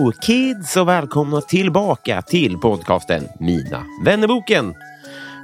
[0.00, 4.74] Hello kids och välkomna tillbaka till podcasten Mina vännerboken.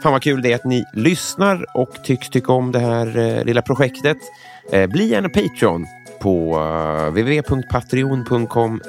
[0.02, 3.44] Fan vad kul det är att ni lyssnar och tycks tycka om det här eh,
[3.44, 4.16] lilla projektet.
[4.72, 5.86] Eh, bli gärna Patreon
[6.20, 8.80] på eh, www.patreon.com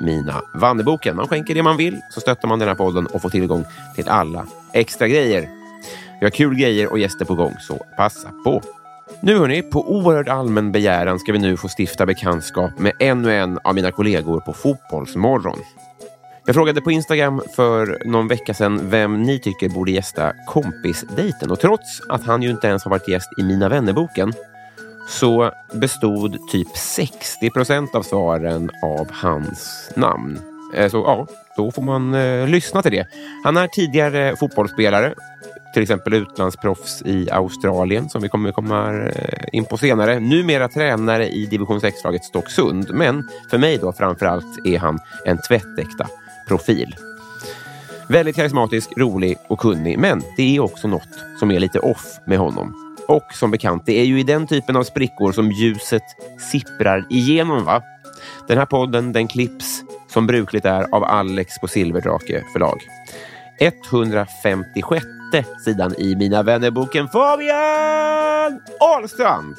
[0.00, 1.16] mina vanneboken.
[1.16, 3.64] Man skänker det man vill så stöttar man den här podden och får tillgång
[3.96, 5.48] till alla extra grejer.
[6.20, 8.62] Vi har kul grejer och gäster på gång, så passa på.
[9.20, 13.58] Nu hörni, på oerhörd allmän begäran ska vi nu få stifta bekantskap med ännu en
[13.64, 15.58] av mina kollegor på Fotbollsmorgon.
[16.46, 21.60] Jag frågade på Instagram för någon vecka sedan vem ni tycker borde gästa kompisdejten och
[21.60, 24.32] trots att han ju inte ens har varit gäst i Mina vännerboken
[25.08, 30.40] så bestod typ 60 procent av svaren av hans namn.
[30.74, 33.06] Eh, så ja, då får man eh, lyssna till det.
[33.44, 35.14] Han är tidigare fotbollsspelare,
[35.72, 40.20] till exempel utlandsproffs i Australien som vi kommer komma eh, in på senare.
[40.20, 45.38] Numera tränare i division 6-laget Stocksund, men för mig då framför allt är han en
[45.48, 46.06] tvättäkta
[46.48, 46.96] profil.
[48.08, 52.38] Väldigt karismatisk, rolig och kunnig, men det är också något som är lite off med
[52.38, 52.96] honom.
[53.08, 56.02] Och som bekant, det är ju i den typen av sprickor som ljuset
[56.52, 57.64] sipprar igenom.
[57.64, 57.82] va?
[58.48, 62.78] Den här podden den klipps som brukligt är av Alex på Silverdrake förlag.
[63.60, 65.21] 156
[65.64, 69.56] sidan i Mina vännerboken Fabian Ahlstrand.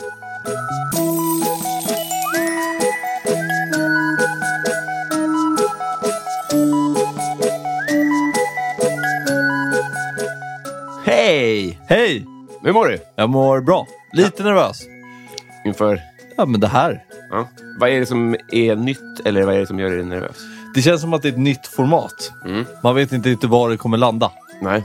[11.05, 11.79] Hej!
[11.87, 12.25] Hej!
[12.61, 13.87] Hur mår du Jag mår bra.
[14.13, 14.85] Lite nervös.
[15.65, 16.01] inför...
[16.37, 17.03] Ja, men det här.
[17.31, 17.47] Ja.
[17.79, 20.37] Vad är det som är nytt eller vad är det som gör dig nervös?
[20.75, 22.31] Det känns som att det är ett nytt format.
[22.45, 22.65] Mm.
[22.83, 24.31] Man vet inte riktigt var det kommer landa.
[24.61, 24.83] Nej.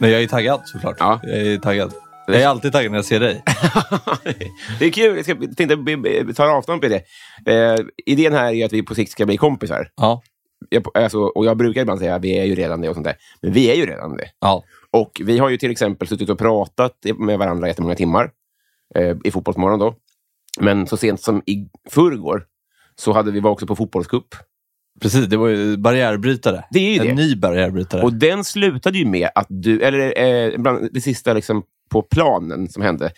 [0.00, 0.96] Men jag är taggad såklart.
[0.98, 1.20] Ja.
[1.22, 1.92] Jag är taggad.
[2.26, 3.42] Jag är alltid taggad när jag ser dig.
[4.78, 5.16] det är kul.
[5.16, 7.02] Jag ska, tänkte ta avstånd på det.
[7.46, 9.90] Eh, idén här är att vi på sikt ska bli kompisar.
[9.96, 10.22] Ja.
[10.68, 13.06] Jag, alltså, och jag brukar ibland säga att vi är ju redan det och sånt
[13.06, 13.16] där.
[13.42, 14.30] Men vi är ju redan det.
[14.40, 14.64] Ja.
[14.90, 18.30] Och vi har ju till exempel suttit och pratat med varandra jättemånga timmar
[18.94, 19.94] eh, i Fotbollsmorgon då.
[20.60, 22.44] Men så sent som i förrgår
[22.94, 24.34] så hade vi var också på fotbollscup.
[25.00, 26.64] Precis, det var ju barriärbrytare.
[26.70, 27.22] Det är ju en det.
[27.22, 28.02] ny barriärbrytare.
[28.02, 32.68] Och den slutade ju med att du, eller eh, bland det sista liksom på planen
[32.68, 33.10] som hände,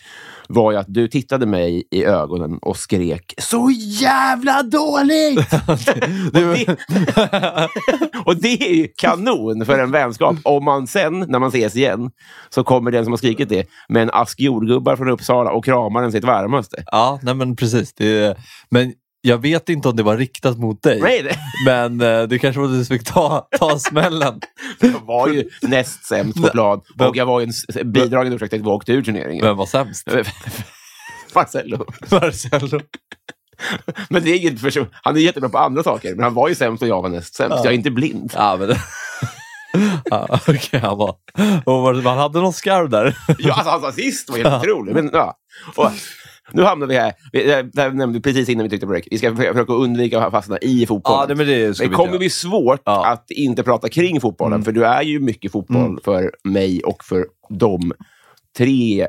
[0.49, 5.53] var ju att du tittade mig i ögonen och skrek så jävla dåligt!
[5.67, 5.77] och,
[6.31, 6.77] det,
[8.25, 10.35] och det är ju kanon för en vänskap.
[10.43, 12.11] Om man sen, när man ses igen,
[12.49, 16.01] så kommer den som har skrikit det med en ask jordgubbar från Uppsala och kramar
[16.01, 16.83] den sitt varmaste.
[16.85, 17.93] Ja, nej men precis.
[17.93, 18.37] Det,
[18.69, 18.93] men
[19.25, 21.01] jag vet inte om det var riktat mot dig.
[21.01, 24.41] Nej, Men eh, det kanske var du som fick ta, ta smällen.
[24.79, 28.59] jag var ju näst sämst på plan och jag var ju en bidragande orsak till
[28.59, 29.45] att vi åkte ur turneringen.
[29.45, 30.07] Vem var sämst?
[31.35, 31.85] Marcello.
[32.11, 32.79] Marcello.
[34.09, 34.87] Men det är inget person.
[34.93, 37.35] Han är jättebra på andra saker, men han var ju sämst och jag var näst
[37.35, 37.57] sämst.
[37.63, 38.33] Jag är inte blind.
[38.35, 38.75] Ja, men...
[40.05, 42.01] ja, Okej, han var...
[42.01, 43.17] Man hade någon skarv där.
[43.37, 44.95] Ja, alltså, hans assist var helt otrolig.
[44.95, 45.37] Men, ja.
[45.75, 45.91] och,
[46.51, 47.13] nu hamnar vi här.
[47.31, 47.43] Vi-
[47.73, 49.07] Det här nämnde vi precis innan vi tryckte på break.
[49.11, 51.19] Vi ska för- försöka undvika att fastna i fotbollen.
[51.19, 53.05] Ja, det, men det det kommer bli svårt Ja.
[53.05, 54.65] att inte prata kring fotbollen, Mm.
[54.65, 55.99] för du är ju mycket fotboll Mm.
[56.03, 57.91] för mig och för de
[58.57, 59.07] tre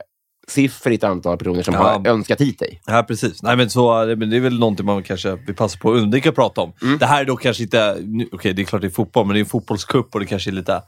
[0.49, 1.81] siffrigt antal personer som Ja.
[1.81, 2.81] har önskat hit dig.
[2.87, 3.43] Ja, precis.
[3.43, 6.29] Nej, men så, men det är väl någonting man kanske vill passa på att undvika
[6.29, 6.73] att prata om.
[6.83, 6.99] Mm.
[6.99, 7.97] Det här är då kanske inte...
[8.33, 10.51] Okej, det är klart det är fotboll, men det är en fotbollscup och det kanske
[10.51, 10.83] är lite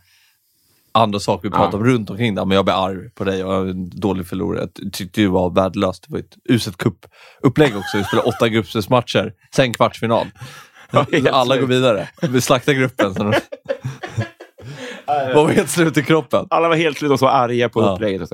[0.97, 1.59] andra saker vi Ja.
[1.59, 2.45] pratar om runt omkring det.
[2.45, 4.69] Men jag blir arg på dig och jag är en dålig förlorare.
[4.83, 6.05] Jag tyckte du var värdelöst.
[6.09, 7.97] Det var ett uselt cup-upplägg också.
[7.99, 10.27] Vi spelade åtta gruppspelsmatcher, sen kvartsfinal.
[11.33, 12.09] Alla går vidare.
[12.23, 13.15] Vi slaktar gruppen.
[13.15, 13.25] Så
[15.35, 16.47] var helt slut i kroppen.
[16.51, 17.95] Alla var helt slut och så arga på Ja.
[17.95, 18.31] upplägget.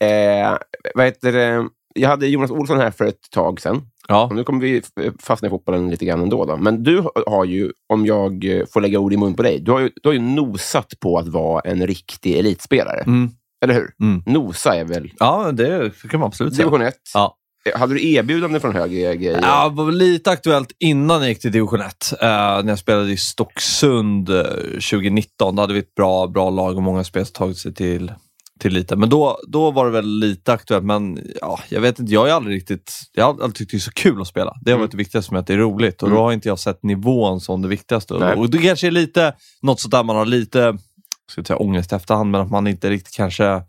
[0.00, 0.56] Eh,
[0.94, 1.64] vad heter?
[1.94, 3.82] Jag hade Jonas Olsson här för ett tag sedan.
[4.08, 4.30] Ja.
[4.34, 4.82] Nu kommer vi
[5.22, 6.44] fastna i fotbollen lite grann ändå.
[6.44, 6.56] Då.
[6.56, 9.70] Men du har ju, om jag eh, får lägga ord i mun på dig, du
[9.72, 13.00] har ju, du har ju nosat på att vara en riktig elitspelare.
[13.00, 13.30] Mm.
[13.64, 13.90] Eller hur?
[14.00, 14.22] Mm.
[14.26, 16.64] Nosa är väl Ja, det kan man absolut säga.
[16.66, 16.94] division 1.
[17.14, 17.36] Ja.
[17.74, 19.38] Hade du erbjudande från högre grejer?
[19.42, 22.12] Ja, det var lite aktuellt innan jag gick till division 1.
[22.12, 24.42] Eh, när jag spelade i Stocksund eh,
[24.90, 25.56] 2019.
[25.56, 28.12] Då hade vi ett bra, bra lag och många spelare tagit sig till,
[28.58, 28.96] till lite.
[28.96, 30.84] Men då, då var det väl lite aktuellt.
[30.84, 32.92] Men ja, jag vet inte, jag har aldrig riktigt...
[33.12, 34.56] Jag har alltid tyckt det är så kul att spela.
[34.60, 36.02] Det har varit det viktigaste med att det är roligt.
[36.02, 38.14] Och då har inte jag sett nivån som det viktigaste.
[38.14, 38.34] Nej.
[38.34, 40.78] Och det kanske är lite något sånt där man har lite
[41.30, 43.62] ska jag säga, ångest efterhand, men att man inte riktigt kanske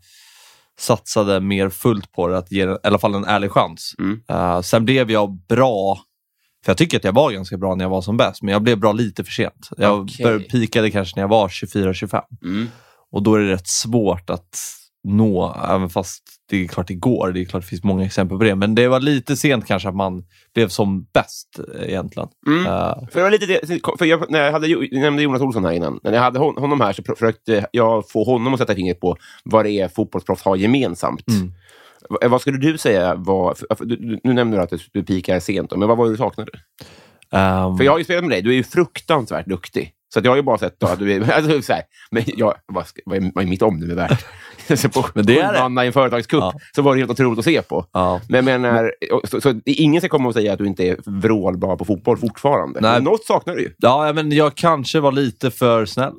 [0.78, 3.94] satsade mer fullt på det, att ge i alla fall en ärlig chans.
[3.98, 4.20] Mm.
[4.28, 6.00] Eh, sen blev jag bra,
[6.64, 8.62] för jag tycker att jag var ganska bra när jag var som bäst, men jag
[8.62, 9.68] blev bra lite för sent.
[9.76, 12.68] Jag började, pikade kanske när jag var 24-25 Mm.
[13.12, 14.56] Och då är det rätt svårt att
[15.08, 17.32] nå, även fast det är klart det går.
[17.32, 19.88] Det är klart det finns många exempel på det, men det var lite sent kanske
[19.88, 20.24] att man
[20.54, 22.28] blev som bäst eh, egentligen.
[22.46, 22.66] Mm.
[22.66, 23.60] Eh, För var lite
[23.98, 26.00] för jag, när jag, hade, jag nämnde Jonas Olsson här innan.
[26.02, 29.16] När jag hade hon, honom här så försökte jag få honom att sätta fingret på
[29.44, 31.28] vad det är fotbollsproffs har gemensamt.
[31.28, 31.52] Mm.
[32.10, 33.56] V- Vad skulle du säga var...
[34.24, 36.50] Nu nämnde du att du, pikar sent, men vad var det du saknade?
[37.32, 39.92] ehm, För jag har ju spelat med dig, du är ju fruktansvärt duktig.
[40.14, 41.32] Så jag har ju bara sett att du är...
[41.36, 42.84] Alltså, så här, men jag, vad,
[43.16, 44.24] är, vad är mitt omdöme värt?
[44.94, 45.58] på Men det är det.
[45.58, 46.52] sju-manna i en företagscup Ja.
[46.74, 47.86] så var det helt otroligt att se på.
[47.92, 48.20] ja.
[48.28, 48.92] Men menar,
[49.24, 52.80] så, så, ingen ska komma och säga att du inte är vrålbra på fotboll fortfarande.
[52.80, 52.92] Nej.
[52.92, 53.70] Men något saknar du ju.
[53.78, 56.14] Ja, men jag kanske var lite för snäll.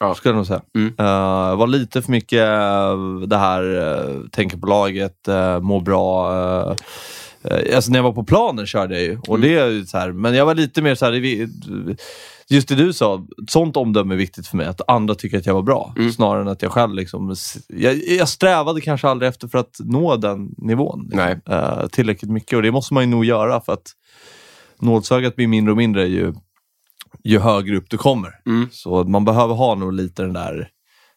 [0.00, 0.14] Ja.
[0.14, 0.60] Skulle jag nog säga.
[0.74, 0.94] Mm.
[0.98, 6.30] Eh, var lite för mycket eh, det här, uh, tänka på laget, uh, må bra.
[6.32, 6.74] Uh,
[7.74, 9.18] alltså när jag var på planen körde jag ju.
[9.28, 9.40] Och Mm.
[9.40, 11.48] det är så här, men jag var lite mer så här, vi-
[12.50, 14.66] just det du sa, sånt omdöme är viktigt för mig.
[14.66, 15.94] Att andra tycker att jag var bra.
[15.98, 16.12] Mm.
[16.12, 17.34] Snarare än att jag själv liksom...
[17.68, 21.00] Jag, jag strävade kanske aldrig efter för att nå den nivån.
[21.02, 21.40] Liksom, Nej.
[21.46, 22.56] eh, tillräckligt mycket.
[22.56, 23.92] Och det måste man ju nog göra för att
[24.80, 26.34] nålsögat blir mindre och mindre ju,
[27.24, 28.30] ju högre upp du kommer.
[28.46, 28.68] Mm.
[28.72, 30.68] Så man behöver ha nog lite den där,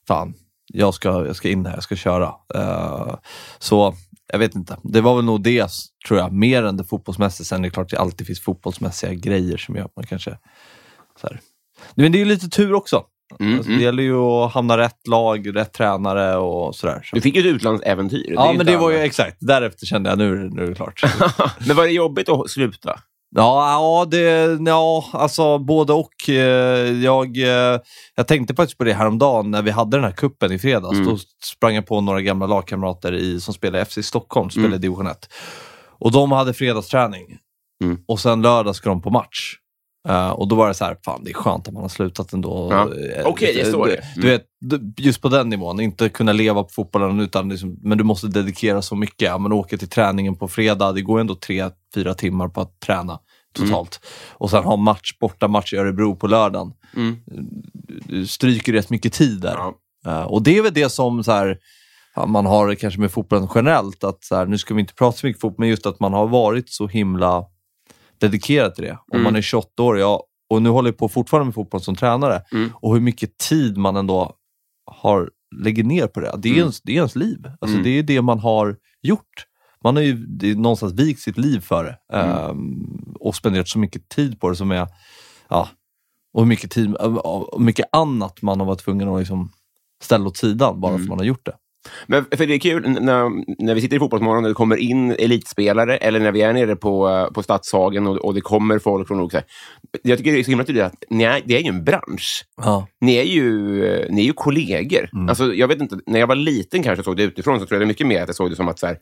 [0.08, 0.34] fan,
[0.74, 2.34] jag ska, jag ska in här, jag ska köra.
[2.56, 3.16] Eh,
[3.60, 3.96] så
[4.32, 4.78] jag vet inte.
[4.84, 5.70] Det var väl nog det,
[6.08, 7.46] tror jag, mer än det fotbollsmässiga.
[7.46, 10.38] Sen är det klart att det alltid finns fotbollsmässiga grejer som gör att man kanske...
[11.22, 11.40] Så här.
[11.96, 13.04] Men det är ju lite tur också.
[13.40, 13.80] Mm, Alltså, mm.
[13.80, 17.02] Det gäller ju att hamna rätt lag, rätt tränare och sådär.
[17.06, 17.16] Så.
[17.16, 18.34] Du fick ju ett utlandsäventyr.
[18.36, 19.38] Ja, är men det var ju exakt.
[19.40, 21.02] Därefter kände jag, nu, det- nu är det klart.
[21.68, 23.00] men var det jobbigt att sluta?
[23.36, 26.30] Ja, ja, det, ja alltså både och.
[26.30, 27.80] Eh, Jag, eh,
[28.16, 30.94] jag tänkte faktiskt på det häromdagen när vi hade den här kuppen i fredags.
[30.98, 31.06] Mm.
[31.10, 34.82] Då sprang jag på några gamla lagkamrater i, som spelade FC Stockholm, spelade Mm.
[34.82, 35.30] division 1.
[36.00, 37.38] Och de hade fredagsträning.
[37.84, 37.98] Mm.
[38.08, 39.56] Och sen lördag ska de på match.
[40.10, 42.34] Eh, och då var det så här, fan det är skönt att man har slutat
[42.34, 42.68] ändå.
[42.72, 42.82] Ja.
[42.82, 44.06] Eh, Okej, det är så du, det är.
[44.16, 44.46] du vet,
[45.00, 48.82] just på den nivån, inte kunna leva på fotbollen utan liksom, men du måste dedikera
[48.82, 49.22] så mycket.
[49.22, 52.80] Ja, men åka till träningen på fredag, det går ändå tre, fyra timmar på att
[52.80, 53.20] träna
[53.54, 54.00] totalt.
[54.32, 56.74] Och sen ha match, borta match i Örebro på lördagen.
[56.96, 57.18] Mm.
[58.06, 59.56] Du stryker rätt mycket tid där.
[59.56, 59.76] Ja.
[60.06, 61.58] Eh, och det är väl det som så här,
[62.28, 65.28] man har kanske med fotbollen generellt, att så här, nu ska vi inte prata så
[65.28, 67.46] mycket fotboll, men just att man har varit så himla
[68.20, 68.92] dedikerad till det.
[68.92, 69.24] Om Mm.
[69.24, 72.42] man är 28 år, ja, och nu håller jag på fortfarande med fotboll som tränare,
[72.52, 72.70] Mm.
[72.74, 74.34] och hur mycket tid man ändå
[74.92, 76.34] har, lägger ner på det.
[76.38, 76.60] Det är, Mm.
[76.62, 77.46] ens, det är ens liv.
[77.62, 77.84] Alltså, Mm.
[77.84, 79.46] Det är det man har gjort.
[79.84, 82.30] Man har ju någonstans vikt sitt liv för det Mm.
[82.32, 84.88] ehm, och spenderat så mycket tid på det som är,
[85.50, 85.70] ja,
[86.34, 86.96] och hur mycket, tid,
[87.58, 89.50] mycket annat man har varit tvungen att liksom
[90.04, 91.06] ställa åt sidan bara för Mm.
[91.06, 91.54] att man har gjort det.
[92.08, 93.30] Men för det är kul när,
[93.64, 96.76] när vi sitter i Fotbollsmorgon och det kommer in elitspelare eller när vi är nere
[96.76, 99.42] på, på Stadshagen och, och det kommer folk från olika...
[100.04, 102.46] Jag tycker det är så himla tydligt att ni är, det är ju en bransch.
[102.58, 102.88] Ja.
[103.02, 103.46] Ni är ju,
[104.10, 105.10] ni är ju kollegor.
[105.14, 105.30] Mm.
[105.30, 107.82] Alltså, jag vet inte, när jag var liten kanske såg det utifrån så tror jag
[107.82, 108.98] det mycket mer att jag såg det som att så här,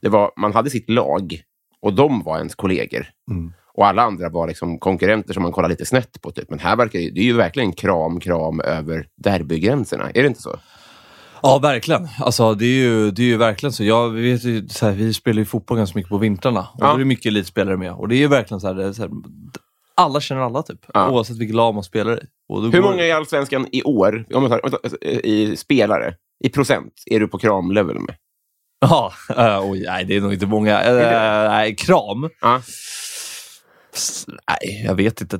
[0.00, 1.42] det var, man hade sitt lag
[1.82, 3.06] och de var ens kollegor.
[3.30, 3.52] Mm.
[3.74, 6.30] Och alla andra var liksom konkurrenter som man kollar lite snett på.
[6.30, 6.50] Typ.
[6.50, 10.10] Men här verkar det, det är ju verkligen kram, kram över derbygränserna.
[10.10, 10.56] Är det inte så?
[11.42, 12.08] Ja, verkligen.
[12.20, 13.84] Alltså, det, är ju, det är ju verkligen så.
[13.84, 16.86] Jag vet, ju, så här, vi spelar ju fotboll ganska mycket på vintrarna och Ja.
[16.86, 17.92] då är det mycket elitspelare med.
[17.92, 19.10] Och det är ju verkligen så här, så här
[19.94, 21.10] alla känner alla typ, Ja.
[21.10, 22.26] oavsett vilket lag man spelar i.
[22.72, 26.14] Hur många i Allsvenskan i år, om man tar, i spelare,
[26.44, 28.14] i procent, är du på kramlevel med?
[28.80, 30.82] Ja, uh, oj, nej det är nog inte många.
[30.82, 32.28] Eh, nej, kram?
[33.94, 35.38] S- Nej, jag vet inte.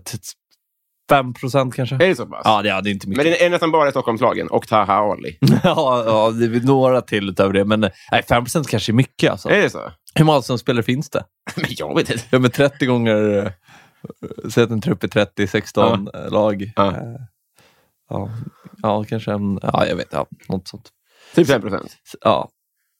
[1.08, 1.94] T- Fem procent kanske?
[1.94, 2.42] Är det så pass?
[2.44, 3.24] Ja, det, ja, det är inte mycket.
[3.24, 5.38] Men det är nästan bara Stockholmslagen och Taha Ali.
[5.40, 7.64] ja, ja, det är några till utöver det.
[7.64, 7.80] Men
[8.12, 9.30] nej, 5 procent kanske är mycket.
[9.30, 9.48] Alltså.
[9.48, 9.92] Är det så?
[10.14, 11.24] Hur många som spelare finns det?
[11.56, 12.24] Men jag vet inte.
[12.30, 13.38] Ja, men 30 gånger...
[13.46, 13.50] eh,
[14.50, 16.72] Säg att en trupp är 30, 16 eh, lag.
[16.76, 16.86] Ja.
[16.86, 17.02] Eh,
[18.10, 18.30] ja,
[18.82, 19.58] ja, kanske en...
[19.62, 20.08] Ja, jag vet.
[20.10, 20.88] Ja, något sånt.
[21.34, 21.96] Typ 5 procent.
[22.20, 22.48] Ja,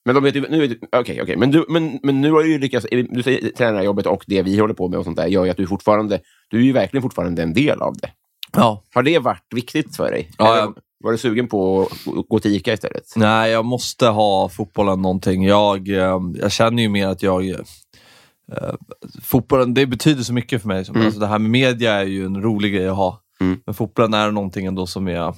[0.09, 1.37] Men de vet ju, nu, vet- okej, okej.
[1.37, 4.59] Men, du, men, men nu har du ju lyckats, du säger tränarjobbet och det vi
[4.59, 7.03] håller på med och sånt där gör ju att du fortfarande, du är ju verkligen
[7.03, 8.11] fortfarande en del av det.
[8.53, 8.83] ja.
[8.95, 10.31] Har det varit viktigt för dig?
[10.39, 10.73] Ja, Eller
[11.05, 13.05] Var du sugen på att gå till ICA istället?
[13.17, 15.45] Nej, jag måste ha fotbollen någonting.
[15.45, 17.49] Jag, eh, jag känner ju mer att jag...
[17.49, 18.75] Eh,
[19.23, 20.85] fotbollen, det betyder så mycket för mig.
[20.85, 23.23] Som, alltså, det här med media är ju en rolig grej att ha.
[23.41, 23.61] Mm.
[23.67, 25.35] Men fotbollen är någonting ändå som jag...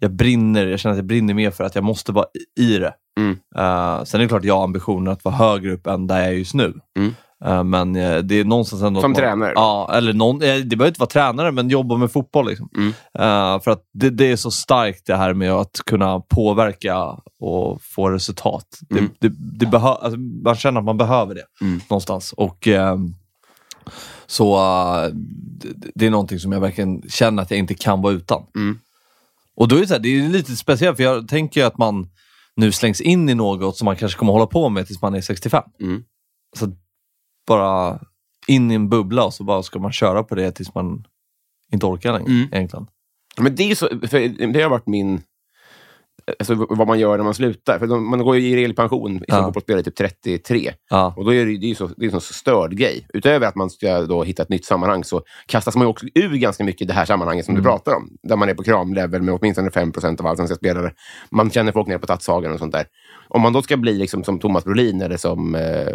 [0.00, 2.26] Jag brinner, jag känner att jag brinner mer för att jag måste vara
[2.60, 2.94] i det.
[3.18, 3.30] Mm.
[3.56, 6.18] Eh, sen är det klart att jag har ambitionen att vara högre upp än där
[6.18, 6.74] jag är just nu.
[6.98, 7.14] Mm.
[7.44, 9.00] Eh, men eh, det är någonstans ändå...
[9.00, 9.52] Som man- tränare?
[9.54, 12.48] Ja, eller någon, det behöver inte vara tränare, men jobba med fotboll.
[12.48, 12.68] Liksom.
[12.76, 12.92] Mm.
[13.60, 16.96] För att det, det är så starkt det här med att kunna påverka
[17.40, 18.66] och få resultat.
[18.90, 19.10] Mm.
[19.20, 21.80] Det, det, det behö, alltså, man känner att man behöver det Mm.
[21.90, 22.32] någonstans.
[22.32, 23.14] Och ehm,
[24.26, 24.56] Så
[25.52, 28.42] det, det är någonting som jag verkligen känner att jag inte kan vara utan.
[28.56, 28.78] Mm.
[29.56, 32.08] Och då är det, så här, det är lite speciellt, för jag tänker att man
[32.58, 35.20] nu slängs in i något som man kanske kommer hålla på med tills man är
[35.20, 35.62] 65.
[35.80, 36.04] Mm.
[36.56, 36.72] Så
[37.46, 38.00] bara
[38.46, 41.06] in i en bubbla och så bara ska man köra på det tills man
[41.72, 42.30] inte orkar längre.
[42.30, 42.48] Mm.
[42.52, 42.86] Egentligen.
[43.40, 43.88] Men det, är så,
[44.52, 45.22] det har varit min...
[46.38, 47.78] Alltså vad man gör när man slutar.
[47.78, 49.44] För de, man går ju i reell pension som Ja.
[49.44, 50.72] fotbollsspelare typ 33.
[50.90, 51.14] Ja.
[51.16, 53.06] Och då är det, det är ju så, det är en så störd grej.
[53.14, 56.36] Utöver att man ska då hitta ett nytt sammanhang så kastas man ju också ur
[56.36, 57.62] ganska mycket i det här sammanhanget som Mm.
[57.64, 58.08] du pratar om.
[58.22, 60.90] Där man är på kramlevel med åtminstone 5% av allsvenska spelare.
[61.30, 62.86] Man känner folk nere på Tatshagen och sånt där.
[63.28, 65.86] Om man då ska bli liksom som Thomas Brolin eller som eh,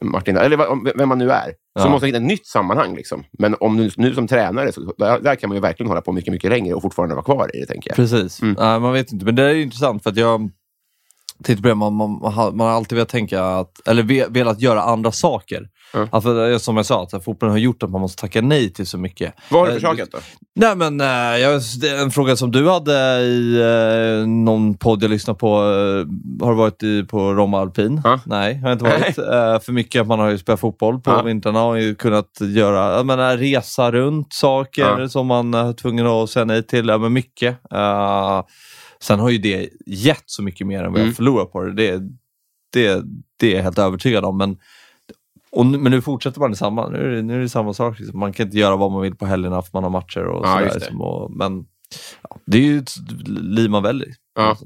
[0.00, 1.90] Martin, eller vem man nu är, så Ja.
[1.90, 2.96] måste hitta ett nytt sammanhang.
[2.96, 3.24] Liksom.
[3.38, 6.12] Men om du nu som tränare, så, där, där kan man ju verkligen hålla på
[6.12, 7.96] mycket, mycket längre och fortfarande vara kvar i det, tänker jag.
[7.96, 8.42] Precis.
[8.42, 8.56] Mm.
[8.58, 10.50] Nej, man vet inte, men det är intressant för att jag
[11.44, 14.82] tänkte på det, man, man, man, har, alltid velat tänka att, eller ve- velat göra
[14.82, 15.68] andra saker.
[15.92, 16.08] Ja.
[16.12, 18.98] Alltså, som jag sa, att fotbollen har gjort att man måste tacka nej till så
[18.98, 19.34] mycket.
[19.50, 20.18] Vad har du Eh, försökt då?
[20.54, 21.06] Nej men eh,
[21.40, 21.62] jag,
[22.02, 23.60] en fråga som du hade i
[24.22, 25.46] eh, någon podd jag lyssnade på.
[25.56, 28.00] Eh, har du varit i, på Roma Alpin?
[28.04, 28.20] Ja.
[28.26, 29.18] Nej, har jag inte varit.
[29.18, 31.22] Eh, för mycket, man har ju spelat fotboll på Ja.
[31.22, 36.30] vintrarna och ju kunnat göra, jag menar, resa runt saker som man är tvungen att
[36.30, 36.88] säga nej till.
[36.88, 37.58] Ja, men mycket.
[37.74, 38.42] Eh,
[39.00, 41.06] sen har ju det gett så mycket mer än vad Mm.
[41.08, 41.72] jag förlorar på det.
[41.72, 42.02] Det,
[42.72, 43.02] det.
[43.40, 44.38] det är jag helt övertygad om.
[44.38, 44.56] Men
[45.56, 47.98] och nu, men nu fortsätter man samma, nu är det, nu är det samma sak.
[47.98, 48.18] Liksom.
[48.20, 50.58] Man kan inte göra vad man vill på helgerna för man har matcher och Ja,
[50.58, 50.74] sådär.
[50.74, 51.00] Liksom.
[51.02, 51.64] Och, men
[52.30, 52.92] ja, det är ju ett
[53.26, 54.08] liv man väljer.
[54.34, 54.56] Ja.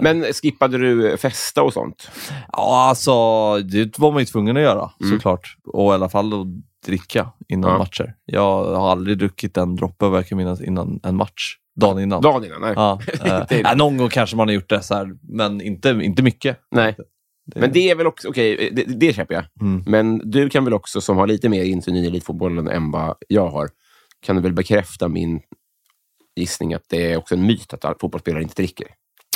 [0.00, 2.10] Men skippade du festa och sånt?
[2.52, 3.12] Ja, alltså
[3.58, 5.12] det var man ju tvungen att göra Mm.
[5.16, 5.56] såklart.
[5.72, 6.46] Och i alla fall att
[6.86, 8.14] dricka innan matcher.
[8.24, 11.56] Jag har aldrig druckit en droppe vad jag kan minnas innan en match.
[11.80, 12.22] Dagen innan.
[12.22, 12.60] Dagen innan?
[12.60, 12.72] Nej.
[12.76, 13.00] Ja,
[13.50, 16.56] ja, någon gång kanske man har gjort det, så här, men inte, inte mycket.
[16.70, 16.96] Nej.
[17.56, 19.44] Men det är väl också, okej, det, det köper jag.
[19.60, 19.82] Mm.
[19.86, 23.48] Men du kan väl också, som har lite mer insyn i elitfotbollen än vad jag
[23.48, 23.68] har,
[24.20, 25.40] kan du väl bekräfta min
[26.36, 28.86] gissning att det är också en myt att fotbollsspelare inte dricker?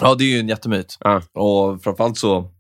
[0.01, 0.97] Ja, det är ju en jättemyt.
[1.01, 1.23] Ja.
[1.33, 2.51] Och framförallt så...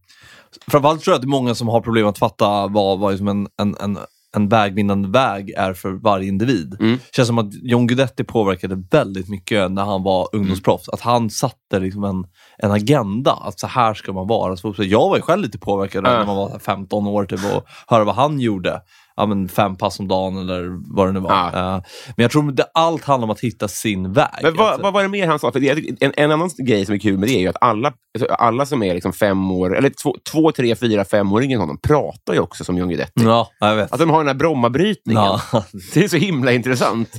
[0.68, 3.28] Framförallt tror jag att det är många som har problem att fatta vad, vad liksom
[3.28, 3.98] en, en, en,
[4.36, 6.76] en vägvinnande väg är för varje individ.
[6.80, 6.98] Mm.
[7.16, 10.88] Känns som att John Guidetti påverkade väldigt mycket när han var ungdomsproffs.
[10.88, 12.26] Att han satte liksom en,
[12.58, 14.56] en agenda, att så här ska man vara.
[14.56, 16.10] Så jag var ju själv lite påverkad Ja.
[16.10, 18.80] när man var 15 år typ, och höra vad han gjorde.
[19.16, 21.30] Ja, men fem pass om dagen eller vad det nu var.
[21.30, 21.76] Ja.
[21.76, 21.82] Eh,
[22.16, 24.28] men jag tror att allt handlar om att hitta sin väg.
[24.42, 25.52] Men vad, Alltså, vad var det mer han sa?
[25.52, 28.34] För en, en annan grej som är kul med det är ju att alla, alltså
[28.34, 32.40] alla som är liksom fem år, eller två, två tre, fyra, femåringar honom pratar ju
[32.40, 33.12] också som John Guidetti.
[33.24, 33.92] Ja, jag vet.
[33.92, 35.22] Att de har den här Brommabrytningen.
[35.22, 35.40] Ja.
[35.94, 37.10] Det är så himla intressant.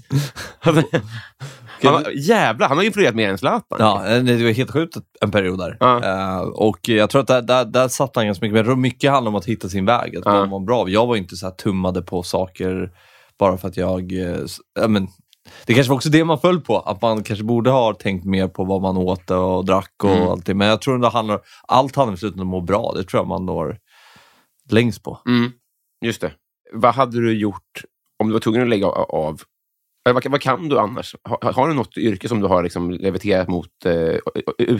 [1.83, 3.77] Han, jävlar, han har influerat mer än Zlatan.
[3.79, 5.77] Ja, det var helt sjukt en period där.
[5.79, 6.03] Ja.
[6.03, 8.53] Eh, och jag tror att där, där, där satt han ganska mycket.
[8.53, 10.31] Men jag tror mycket handlar om att hitta sin väg, att Ja.
[10.39, 10.89] vad var bra.
[10.89, 12.91] Jag var inte så här tummade på saker
[13.39, 14.11] bara för att jag...
[14.13, 14.37] eh,
[14.79, 15.07] ja, men,
[15.65, 18.47] det kanske var också det man föll på, att man kanske borde ha tänkt mer
[18.47, 20.27] på vad man åt och drack och Mm.
[20.27, 20.53] allt det.
[20.53, 22.93] Men jag tror att handlar, allt handlar i slutändan om att må bra.
[22.95, 23.77] Det tror jag man når
[24.71, 25.19] längst på.
[25.27, 25.51] Mm,
[26.05, 26.31] just det.
[26.73, 27.81] Vad hade du gjort
[28.19, 29.41] om du var tvungen att lägga av?
[30.05, 31.15] Eller vad, vad kan du annars?
[31.23, 34.15] Har, har du något yrke som du har liksom leviterat mot eh,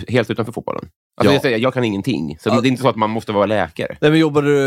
[0.07, 0.81] helt utanför fotbollen?
[1.17, 1.33] Alltså Ja.
[1.33, 2.61] jag, säger, jag kan ingenting, så Ja.
[2.61, 3.97] det är inte så att man måste vara läkare.
[4.01, 4.57] Nej, men jobbade du,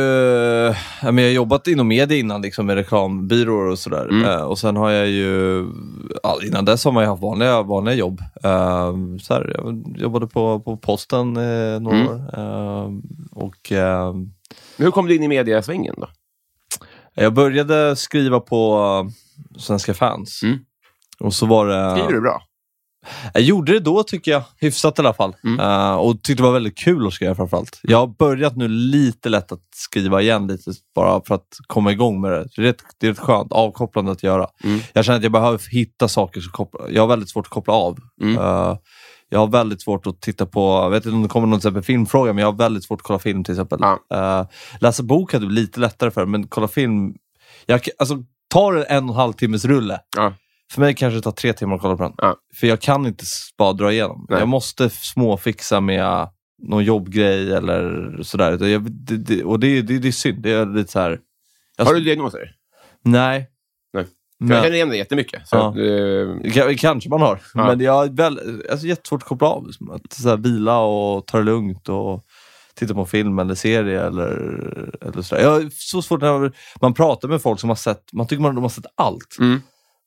[1.03, 4.09] ja, men jag har jobbat inom media innan liksom, med reklambyråer och sådär.
[4.09, 4.25] Mm.
[4.25, 5.61] Eh, och sen har jag ju,
[6.47, 8.21] innan dess har man ju haft vanliga, vanliga jobb.
[8.45, 12.09] Eh, så här, jag jobbade på, på posten eh, några Mm.
[12.09, 12.39] år.
[12.39, 12.93] Eh,
[13.33, 14.13] och eh,
[14.77, 16.07] Men hur kom du in i mediasvängen då?
[17.15, 19.11] jag började skriva på
[19.59, 20.41] Svenska fans.
[20.43, 20.59] Mm.
[21.21, 21.91] Och så var det...
[21.91, 22.43] Skriver du bra?
[23.35, 25.37] Jag gjorde det då tycker jag, hyfsat i alla fall.
[25.45, 25.61] Mm.
[25.61, 27.81] Eh, och tyckte det var väldigt kul att skriva framförallt.
[27.83, 32.21] Jag har börjat nu lite lätt att skriva igen lite bara för att komma igång
[32.21, 32.49] med det.
[32.51, 34.47] Så det, är rätt, det är rätt skönt, avkopplande att göra.
[34.65, 34.81] Mm.
[34.93, 36.89] Jag känner att jag behöver hitta saker som kopplar...
[36.89, 37.99] Jag har väldigt svårt att koppla av.
[38.23, 38.39] Mm.
[38.39, 38.77] Eh,
[39.31, 41.83] jag har väldigt svart att titta på, jag vet inte om det kommer någon till
[41.83, 43.79] filmfråga, men jag har väldigt svårt att kolla film till exempel.
[43.81, 43.99] Ja.
[44.13, 44.47] Eh,
[44.81, 47.15] läsa bok hade blivit lite lättare för men kolla film,
[47.67, 50.35] jag, alltså, tar det en och en halv timmes rulle, Ja.
[50.73, 52.13] för mig kanske det tar tre timmar att kolla på den.
[52.17, 52.37] Ja.
[52.61, 53.25] För jag kan inte
[53.59, 54.27] bara dra igenom.
[54.29, 54.39] Nej.
[54.39, 56.29] Jag måste småfixa med
[56.63, 58.53] någon jobbgrej eller sådär.
[58.57, 60.43] Det- Jag, det, det, och det, det, det är synd.
[60.43, 61.19] Det är lite så här,
[61.77, 62.55] jag, Har du diagnoser?
[63.05, 63.47] Nej.
[64.41, 65.49] Men, Jag känner igen dig jättemycket.
[65.49, 65.69] Så Ja.
[65.69, 65.81] att, eh,
[66.63, 67.67] Ka- Kanske man har, Ja.
[67.67, 69.67] men jag har väl, alltså, jättesvårt att koppla av.
[69.67, 69.91] Liksom.
[69.91, 72.25] Att så här, vila och ta det lugnt och
[72.79, 74.07] titta på film eller serie.
[74.07, 74.31] Eller,
[75.01, 75.43] eller så där.
[75.43, 78.55] Jag har så svårt när man pratar med folk som har sett, man tycker man
[78.55, 79.37] de har sett allt.
[79.41, 79.61] Mm.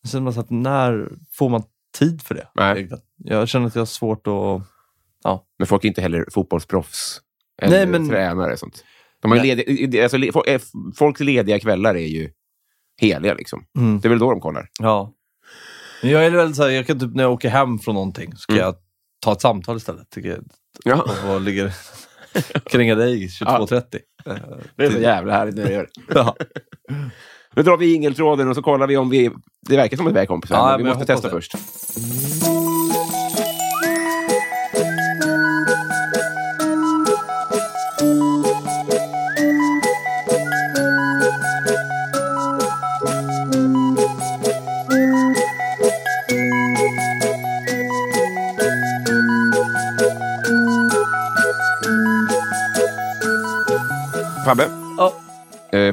[0.08, 1.64] Sen man sett, när får man
[2.00, 2.48] tid för det?
[2.56, 2.90] Nej.
[3.18, 4.62] Jag känner att jag har svårt att...
[5.58, 7.22] men folk är inte heller fotbollsproffs.
[7.62, 8.84] Eller Nej, men- tränare och sånt.
[9.22, 10.62] De har lediga, alltså, eh,
[10.96, 12.30] folks lediga kvällar är ju
[13.02, 13.34] heliga.
[13.34, 13.64] Liksom.
[13.78, 14.00] Mm.
[14.00, 14.70] Det är väl då de kollar.
[14.80, 15.14] Ja.
[16.02, 18.32] Men jag är väl så här, jag kan typ när jag åker hem från någonting
[18.36, 18.66] så kan Mm.
[18.66, 18.76] jag
[19.20, 20.10] ta ett samtal istället.
[20.10, 20.44] Tycker jag.
[20.86, 21.02] Ja.
[21.02, 21.74] Och vad ligger...
[22.70, 24.00] kan ringa dig 22.30.
[24.26, 24.36] Eh,
[24.76, 26.14] Det är så jävla härligt när du gör det.
[26.20, 26.36] Ja.
[27.56, 29.32] Nu drar vi ingeltråden och så kollar vi om vi...
[29.70, 31.34] Det verkar som att vi är kompisar, Ja, men vi måste testa det.
[31.34, 31.54] först.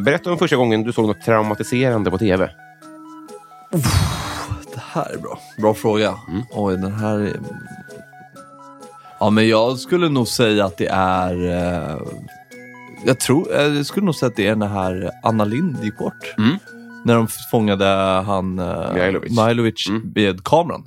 [0.00, 2.50] Berätta om första gången du såg något traumatiserande på tv.
[4.74, 5.38] Det här är bra.
[5.58, 6.14] Bra fråga.
[6.28, 6.42] Mm.
[6.50, 7.36] Oj, den här är...
[9.20, 11.46] Ja, men jag skulle nog säga att det är...
[11.46, 11.98] Eh...
[13.06, 15.98] Jag tror, eh, jag skulle nog säga att det är när här Anna Lind gick
[15.98, 16.34] bort.
[16.38, 16.58] Mm.
[17.04, 17.84] När de fångade
[18.26, 19.30] han eh, Mihailovic.
[19.30, 20.12] Mihailovic Mm.
[20.14, 20.86] med kameran.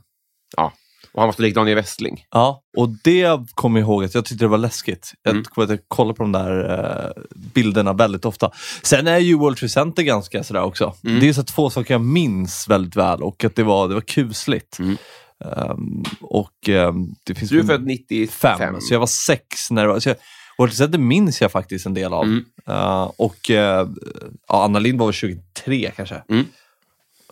[0.57, 0.71] Ja.
[1.13, 2.25] Och han var så lik Daniel Westling.
[2.31, 5.13] Ja, och det kommer jag ihåg att jag tyckte det var läskigt.
[5.23, 5.43] Jag Mm.
[5.43, 6.79] kommer att jag kollar på de där
[7.15, 8.51] eh, bilderna väldigt ofta.
[8.83, 10.93] Sen är ju World Trade Center ganska sådär också.
[11.03, 11.19] Mm.
[11.19, 14.01] Det är så två saker jag minns väldigt väl och att det var, det var
[14.01, 14.79] kusligt.
[14.79, 14.97] Mm.
[15.45, 18.57] Ehm, och ehm, det finns Du är född 95.
[18.57, 19.99] fem, så jag var sex när det var...
[19.99, 20.15] Så jag,
[20.57, 22.23] World Trade Center minns jag faktiskt en del av.
[22.23, 22.45] Mm.
[22.67, 23.87] Eh, och ja,
[24.47, 26.23] Anna Lind var väl 23 kanske.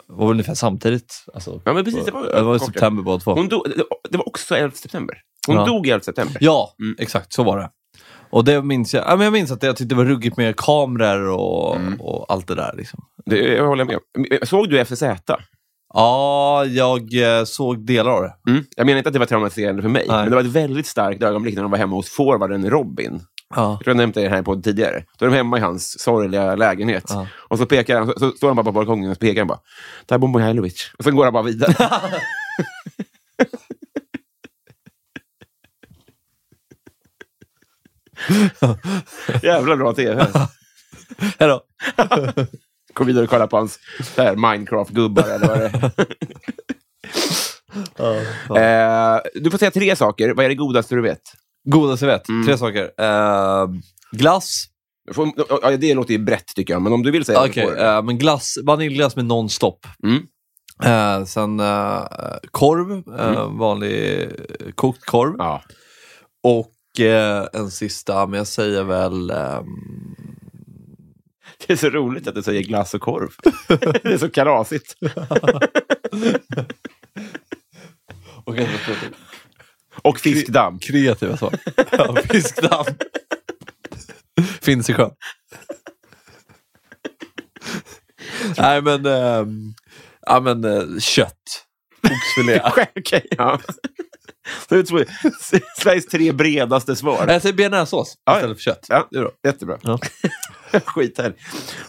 [0.09, 1.25] Var väl ungefär samtidigt.
[1.33, 2.05] Alltså, Ja, men precis.
[2.05, 3.33] Det var, det var i september båda två.
[3.33, 3.65] Hon dog,
[4.09, 5.17] det var också 11 september.
[5.47, 5.65] Hon Ja.
[5.65, 6.37] dog i 11 september.
[6.41, 6.95] Ja, Mm.
[6.99, 7.69] exakt så var det.
[8.31, 9.03] Och det minns jag.
[9.07, 12.01] Ja, men jag minns att jag tyckte det var ruggigt med kameror och, Mm.
[12.01, 12.73] och allt det där.
[12.77, 12.99] Liksom.
[13.25, 13.99] Det, jag håller med.
[14.47, 15.03] Såg du FZ?
[15.93, 16.99] Ja, jag
[17.39, 18.51] eh, såg delar av det.
[18.51, 18.63] Mm.
[18.77, 20.17] Jag menar inte att det var traumatiserande för mig, Nej.
[20.17, 23.21] men det var ett väldigt starkt ögonblick när de var hemma hos forwarden Robin.
[23.55, 23.71] Ja.
[23.71, 25.03] Jag tror jag nämnde det här på tidigare.
[25.17, 27.03] Då är de hemma i hans sorgliga lägenhet.
[27.07, 27.27] Ja.
[27.33, 29.59] Och så, pekar han, så, så står han bara på balkongen och pekar han bara.
[30.05, 30.91] Där bor Mihailovic.
[30.97, 31.73] Och sen går han bara vidare.
[39.43, 40.27] Jävla bra tv.
[41.39, 41.61] Hejdå.
[42.93, 43.79] Gå vidare och kolla på hans
[44.15, 45.91] Minecraft-gubbar eller vad det är.
[48.49, 50.33] Eh, du får säga tre saker.
[50.33, 51.21] Vad är det godaste du vet?
[51.71, 52.29] Godaste jag vet.
[52.29, 52.45] Mm.
[52.45, 52.91] Tre saker.
[52.97, 53.67] Eh,
[54.11, 54.65] glass.
[55.13, 57.77] Får- Ja, det låter ju brett tycker jag, men om du vill säga får du.
[57.81, 59.87] eh, men glass, vaniljglass med nonstop.
[60.03, 60.23] Mm.
[60.83, 62.03] Eh, sen eh,
[62.51, 64.29] korv, eh, vanlig
[64.75, 65.35] kokt korv.
[65.37, 65.63] Ja.
[66.43, 66.71] Och
[67.53, 69.29] en sista, men jag säger väl...
[69.31, 69.65] ehm,
[71.67, 73.29] Det är så roligt att du säger glass och korv.
[74.03, 74.95] det är så kalasigt.
[78.43, 78.67] och en.
[80.01, 80.79] Och fiskdamm.
[80.79, 81.53] Kreativa svar.
[81.91, 82.85] ja, fiskdamm.
[84.61, 85.11] Finns i sjön.
[88.57, 89.73] Nej men, ehm,
[90.21, 91.65] ja, men eh, kött.
[92.03, 92.61] Oxfilé.
[92.95, 93.59] Okej, ja.
[94.69, 97.25] Det är Sveriges tre bredaste svar.
[97.27, 98.85] Jag säger bearnaisesås Ja, istället för kött.
[98.89, 99.31] Ja, Du då?
[99.47, 99.77] jättebra.
[99.81, 99.99] Ja.
[100.85, 101.33] Skit här.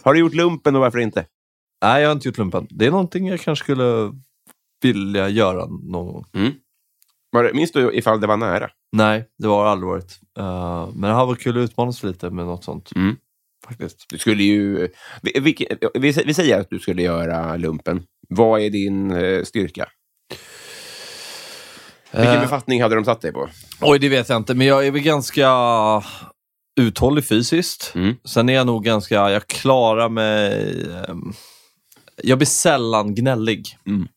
[0.01, 1.25] Har du gjort lumpen och varför inte?
[1.83, 2.67] Nej, jag har inte gjort lumpen.
[2.69, 4.11] Det är någonting jag kanske skulle
[4.81, 6.25] vilja göra någon gång.
[7.31, 8.69] Var Minns du ifall det var nära?
[8.91, 10.19] Nej, det har aldrig varit.
[10.39, 12.91] Eh, men det har varit kul att utmana sig lite med något sånt.
[12.95, 13.15] Mm.
[13.67, 14.05] Faktiskt.
[14.09, 14.89] Du skulle ju...
[15.21, 18.03] Vi, vi, vi, vi säger att du skulle göra lumpen.
[18.29, 19.89] Vad är din eh, styrka?
[22.11, 23.49] Vilken Eh, befattning hade de satt dig på?
[23.81, 25.49] Oj, det vet jag inte, men jag är väl ganska
[26.79, 27.91] uthållig fysiskt.
[27.95, 28.15] Mm.
[28.25, 30.71] Sen är jag nog ganska, jag klarar mig...
[31.07, 31.33] ehm,
[32.23, 33.77] jag blir sällan gnällig.
[33.87, 34.07] Mm.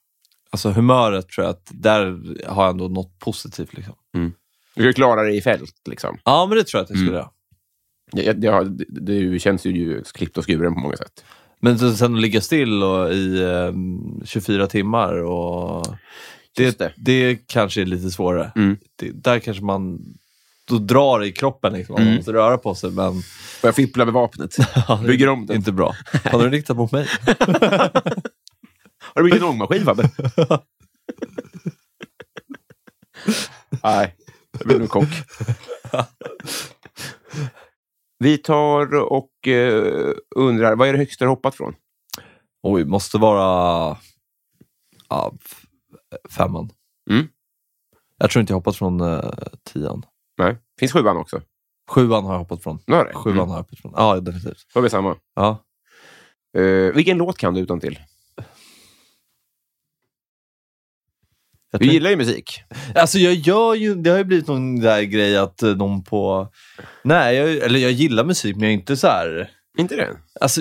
[0.55, 3.75] Alltså humöret tror jag att där har jag ändå något positivt.
[3.75, 3.95] Liksom.
[4.75, 5.75] Du ska klara dig i fält.
[5.91, 6.19] Liksom.
[6.25, 7.11] Ja, men det tror jag att jag skulle
[8.13, 8.43] Mm.
[8.43, 8.65] göra.
[8.65, 8.83] Det,
[9.31, 11.25] det känns ju klippt och skuren på många sätt.
[11.61, 13.73] Men sen, att ligga still och, i eh,
[14.25, 15.87] 24 timmar och
[16.57, 16.93] det, det.
[16.97, 18.53] det kanske är lite svårare.
[18.57, 18.77] Mm.
[18.97, 19.99] Det, där kanske man
[20.69, 22.17] då drar det i kroppen, liksom, man Mm.
[22.17, 22.91] måste röra på sig.
[22.91, 23.23] Men
[23.63, 24.57] Börja fippla med vapnet.
[24.89, 25.57] ja, det Bygger om den.
[25.57, 25.95] inte bra.
[26.25, 27.07] Har du riktat mot mig?
[29.15, 30.11] Har du blivit en ångmaskin, Fabbe?
[33.83, 34.17] Nej,
[34.59, 35.09] jag blir nog kock.
[38.19, 41.75] Vi tar och eh, undrar, vad är det högsta du har hoppat från?
[42.63, 43.97] Oj, måste vara
[45.09, 45.35] ja,
[46.31, 46.71] femman.
[47.11, 47.29] Mm.
[48.19, 50.03] Jag tror inte jag hoppat från uh, tian.
[50.39, 51.43] Nej, finns sjuan också.
[51.91, 52.79] Sjuan har jag hoppat från.
[52.87, 53.13] Det.
[53.15, 53.49] Sjuan Mm.
[53.49, 53.93] har jag hoppat från.
[53.97, 54.67] Ja, definitivt.
[54.75, 55.17] Då har vi samma.
[55.35, 55.65] Ja.
[56.59, 57.99] Eh, vilken låt kan du utan till?
[61.79, 62.63] Du gillar ju musik.
[62.95, 66.49] alltså, jag gör ju, det har ju blivit någon där grej att eh, någon på...
[67.05, 69.51] Nej, jag, eller jag gillar musik, men jag är inte så här...
[69.79, 70.09] Inte det?
[70.41, 70.61] Alltså,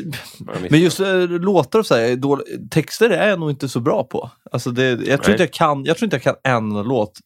[0.69, 4.03] men just äh, låtar och så här, dålig, texter är jag nog inte så bra
[4.03, 4.31] på.
[4.51, 5.31] Alltså det, jag, tror Nej.
[5.31, 7.19] inte jag, kan, jag tror inte jag kan en låt.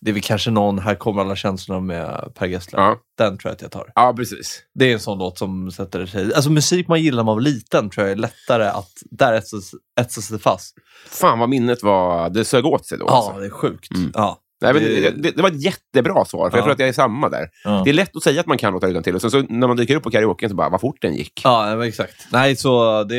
[0.00, 2.78] Det är väl kanske någon Här kommer alla känslorna med Per Gessle.
[2.80, 2.96] Ja.
[3.18, 3.92] Den tror jag att jag tar.
[3.94, 4.62] ja, precis.
[4.74, 6.34] Det är en sån låt som sätter sig...
[6.34, 8.90] Alltså musik man gillar när man var liten tror jag är lättare att...
[9.10, 9.70] Där etsas,
[10.00, 10.74] etsas det fast.
[11.08, 13.04] Fan vad minnet var, det sög åt sig då.
[13.08, 13.40] Ja, alltså.
[13.40, 13.94] det är sjukt.
[13.94, 14.10] Mm.
[14.14, 14.38] Ja.
[14.60, 16.64] Nej, men det- det, det, var ett jättebra svar, för jag Ja.
[16.64, 17.48] tror att jag är samma där.
[17.64, 17.82] Ja.
[17.84, 19.66] Det är lätt att säga att man kan låta utan till och sen så när
[19.68, 21.40] man dyker upp på karaoke så bara, vad fort den gick.
[21.44, 22.26] Ja, exakt.
[22.32, 23.16] Nej, så det,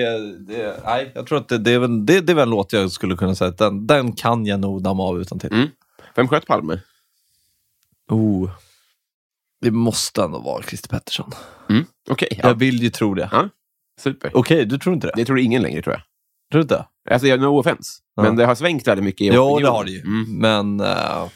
[0.47, 2.73] det, nej, jag tror att det, det, är väl, det, det är väl en låt
[2.73, 5.53] jag skulle kunna säga att den, den kan jag nog damma av utan till.
[5.53, 5.67] Mm.
[6.17, 6.79] Vem sköt Palme?
[8.09, 8.49] Oh.
[9.61, 11.31] Det måste ändå vara Christer Pettersson.
[11.69, 11.85] Mm.
[12.09, 12.53] Okej, Jag ja.
[12.53, 13.29] vill ju tro det.
[13.31, 13.49] Ja.
[13.99, 14.31] super.
[14.33, 15.13] Okej, du tror inte det?
[15.15, 16.01] Det tror ingen längre, tror jag.
[16.51, 16.85] Tror du inte?
[17.11, 17.91] Alltså, jag- no offense.
[18.15, 18.23] Ja.
[18.23, 20.01] Men det har svängt väldigt mycket i Jo, det har det ju.
[20.01, 20.25] Mm.
[20.39, 21.27] Men eh,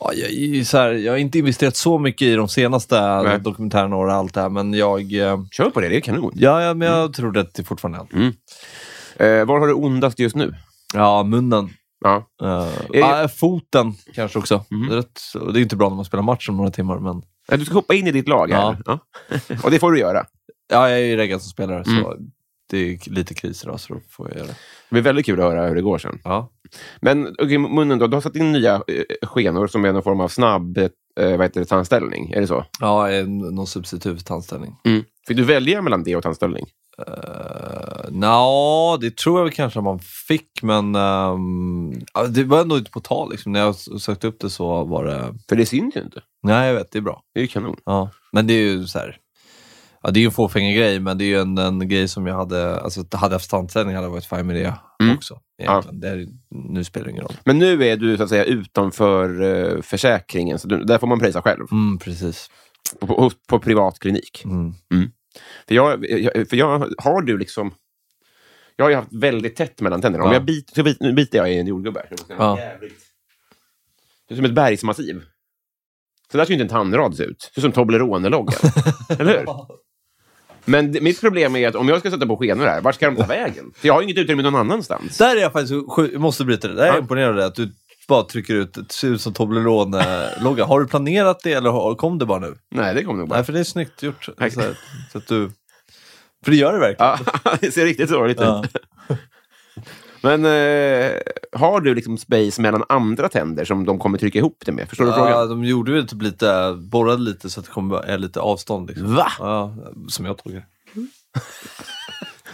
[0.00, 3.40] ja, jag, så här, jag har inte investerat så mycket i de senaste Nej.
[3.40, 5.12] dokumentärerna och allt det här, men jag...
[5.14, 6.32] eh, Kör på det, det är kanon.
[6.34, 8.34] Ja, ja men jag tror att det fortfarande är en.
[9.16, 10.54] Eh, var har du ondast just nu?
[10.94, 11.70] Ja, munnen.
[12.02, 12.26] Ja.
[12.42, 14.64] Uh, Är- foten kanske också.
[14.70, 14.88] Mm.
[14.88, 15.20] Det, är rätt,
[15.52, 17.22] det är inte bra när man spelar match om några timmar, men
[17.58, 18.78] Du ska hoppa in i ditt lag här.
[18.86, 18.98] Ja.
[19.64, 20.26] Och det får du göra.
[20.72, 22.02] ja, jag är ju reggad som spelare, Mm.
[22.04, 22.16] så
[22.70, 24.52] det är lite kris idag, så då får jag göra det.
[24.88, 26.18] Det blir väldigt kul att höra hur det går sen.
[26.24, 26.48] Ja.
[27.00, 30.20] Men okay, munnen då, du har satt in nya eh, skenor som är någon form
[30.20, 30.88] av snabb eh,
[31.20, 32.30] vad heter det, tandställning.
[32.32, 32.64] Är det så?
[32.80, 34.76] Ja, någon substitut tandställning.
[34.84, 35.04] Mm.
[35.28, 36.66] Fick du välja mellan det och tandställning?
[37.08, 40.94] Uh, Nja, det tror jag väl kanske man fick, men
[42.14, 43.30] ja, det var ändå inte på tal.
[43.30, 43.52] Liksom.
[43.52, 45.34] När jag sökte upp det så var det...
[45.48, 46.20] För det syns ju inte.
[46.42, 47.22] Nej, jag vet, det är bra.
[47.34, 47.76] Det är ju kanon.
[47.84, 48.10] Ja.
[48.32, 49.16] Men det är ju så här...
[50.02, 52.26] Ja, det är ju en fåfänga grej, men det är ju en, en grej som
[52.26, 52.80] jag hade...
[52.80, 55.16] Alltså, hade jag haft tandställning hade jag varit fine med det Mm.
[55.16, 55.38] också.
[55.62, 56.00] Egentligen.
[56.00, 57.36] Det är, nu spelar det ingen roll.
[57.44, 61.18] Men nu är du så att säga utanför eh, försäkringen, så du, där får man
[61.18, 61.66] pröjsa själv.
[61.72, 62.50] Mm, precis.
[63.00, 64.42] På, på, på privat klinik.
[64.44, 64.72] Mm.
[65.68, 67.74] För, jag, jag, för jag har du liksom...
[68.76, 70.24] Jag har ju haft väldigt tätt mellan tänderna.
[70.24, 70.34] Om Ja.
[70.36, 72.06] jag bit, så bit, nu biter jag i en jordgubbe.
[72.28, 72.58] Ja.
[72.58, 73.02] jävligt-
[74.28, 75.22] Det är som ett bergsmassiv.
[76.32, 77.50] Så där ser ju inte en tandrad se ut.
[77.54, 78.54] Det ser som Toblerone-loggan.
[79.18, 79.46] Eller hur?
[80.64, 83.16] Men mitt problem är att om jag ska sätta på skenor här, vart ska de
[83.16, 83.72] ta vägen?
[83.76, 85.18] För jag har ju inget utrymme någon annanstans.
[85.18, 86.74] Där är jag faktiskt sju, jag måste bryta det.
[86.74, 87.00] Där är jag Ja.
[87.00, 87.72] imponerad att du
[88.08, 90.64] bara trycker ut ett ser ut som Toblerone-logga.
[90.64, 92.54] Har du planerat det eller har- kom det bara nu?
[92.70, 93.36] Nej, det kommer nog bara.
[93.36, 94.24] Nej, för det är snyggt gjort.
[94.24, 94.50] Så, här,
[95.12, 95.50] så att du...
[96.44, 97.16] För det gör det verkligen.
[97.44, 98.64] Ja, det ser riktigt sorgligt Ja.
[98.64, 98.76] ut.
[100.24, 101.12] Men eh,
[101.52, 104.88] har du liksom space mellan andra tänder som de kommer trycka ihop det med?
[104.88, 105.48] Förstår du Ja, frågan?
[105.48, 108.88] de gjorde ju typ lite, borrade lite så att det kommer är lite avstånd.
[108.88, 109.14] Liksom.
[109.14, 109.32] Va?
[109.38, 109.74] Ja,
[110.08, 110.58] som jag tolkar
[110.94, 111.00] det.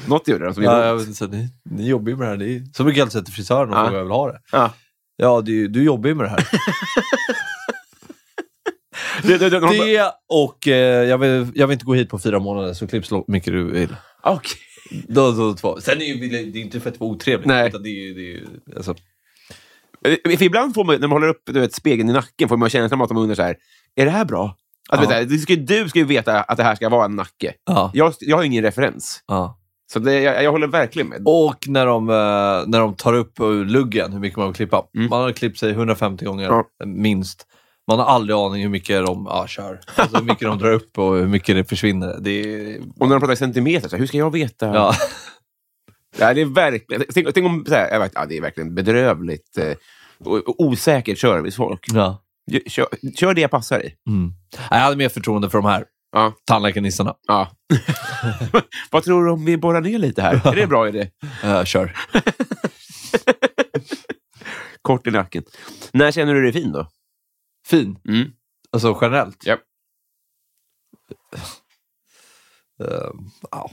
[0.06, 1.32] Något gjorde de som Ja, gjorde jag ont.
[1.32, 2.36] ni, ni jobbar ju med det här.
[2.36, 3.92] Ni, så brukar jag alltid säga till frisören och Ja.
[3.92, 4.40] jag vill ha det.
[4.52, 4.70] Ja.
[5.20, 6.48] Ja, du, du jobbar ju med det här.
[9.22, 12.18] Det, det, det, de- det och eh, jag, vill, jag vill inte gå hit på
[12.18, 13.96] fyra månader så klipp så mycket du vill.
[14.22, 14.58] Okej.
[15.08, 15.80] Då, då, två.
[15.80, 17.46] Sen är ju, det är ju inte för att vara otrevligt.
[17.46, 17.68] Nej.
[17.68, 18.94] Utan det är ju, det är ju, alltså,
[20.36, 22.70] För ibland får man, när man håller upp du vet, spegeln i nacken, får man
[22.70, 23.56] känslan av att de undrar så här,
[23.96, 24.56] är det här bra?
[24.90, 25.08] Att, Ja.
[25.08, 27.54] vet du, ska, du ska ju veta att det här ska vara en nacke.
[27.64, 29.22] ja, Jag, jag har ingen referens.
[29.26, 29.57] ja.
[29.92, 31.22] Så det, jag, jag håller verkligen med.
[31.24, 32.14] Och när de, eh,
[32.70, 34.84] när de tar upp ur luggen hur mycket man vill klippa.
[34.96, 35.08] Mm.
[35.10, 36.64] Man har klippt sig 150 gånger, Ja.
[36.86, 37.46] minst.
[37.90, 39.80] Man har aldrig aning hur mycket de ja, kör.
[39.96, 42.16] Alltså, hur mycket de drar upp och hur mycket det försvinner.
[42.20, 44.66] Det är, Och när de pratar i centimeter, så här, hur ska jag veta?
[44.66, 44.94] ja.
[46.18, 47.04] Ja, det är verkligen...
[47.14, 47.64] Tänk, tänk om...
[47.68, 49.58] Så här, jag vet, ja, det är verkligen bedrövligt.
[49.58, 49.72] Eh,
[50.24, 51.86] och- och osäker servicefolk.
[51.92, 52.22] ja.
[52.66, 53.94] Kör, kör det jag passar i.
[54.08, 54.32] Mm.
[54.70, 56.34] Jag hade mer förtroende för de här Ja.
[56.44, 57.14] tandläkarnissarna.
[57.26, 57.50] ja.
[58.90, 60.46] Vad tror du om vi borrar ner lite här?
[60.48, 61.10] Är det en bra idé?
[61.44, 61.96] Uh, kör.
[64.82, 65.44] Kort i nacken.
[65.92, 66.88] När känner du dig fin då?
[67.66, 67.98] Fin.
[68.08, 68.32] Mm.
[68.70, 69.46] Alltså generellt.
[69.46, 69.56] Ja.
[72.80, 73.10] Eh,
[73.50, 73.70] ja.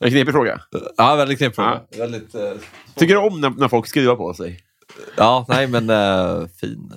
[0.00, 0.60] En knepig fråga.
[0.96, 1.82] ja, väldigt knepig fråga.
[1.96, 2.52] Väldigt, eh,
[2.94, 4.60] Tycker du om när, när folk skruvar på sig?
[5.16, 5.88] ja, nej men
[6.48, 6.92] fin.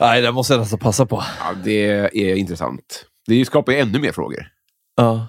[0.00, 1.22] Nej, det måste jag nästan passa på.
[1.40, 3.06] Ja, det är intressant.
[3.26, 4.46] Det skapar ju ännu mer frågor.
[4.96, 5.26] Ja.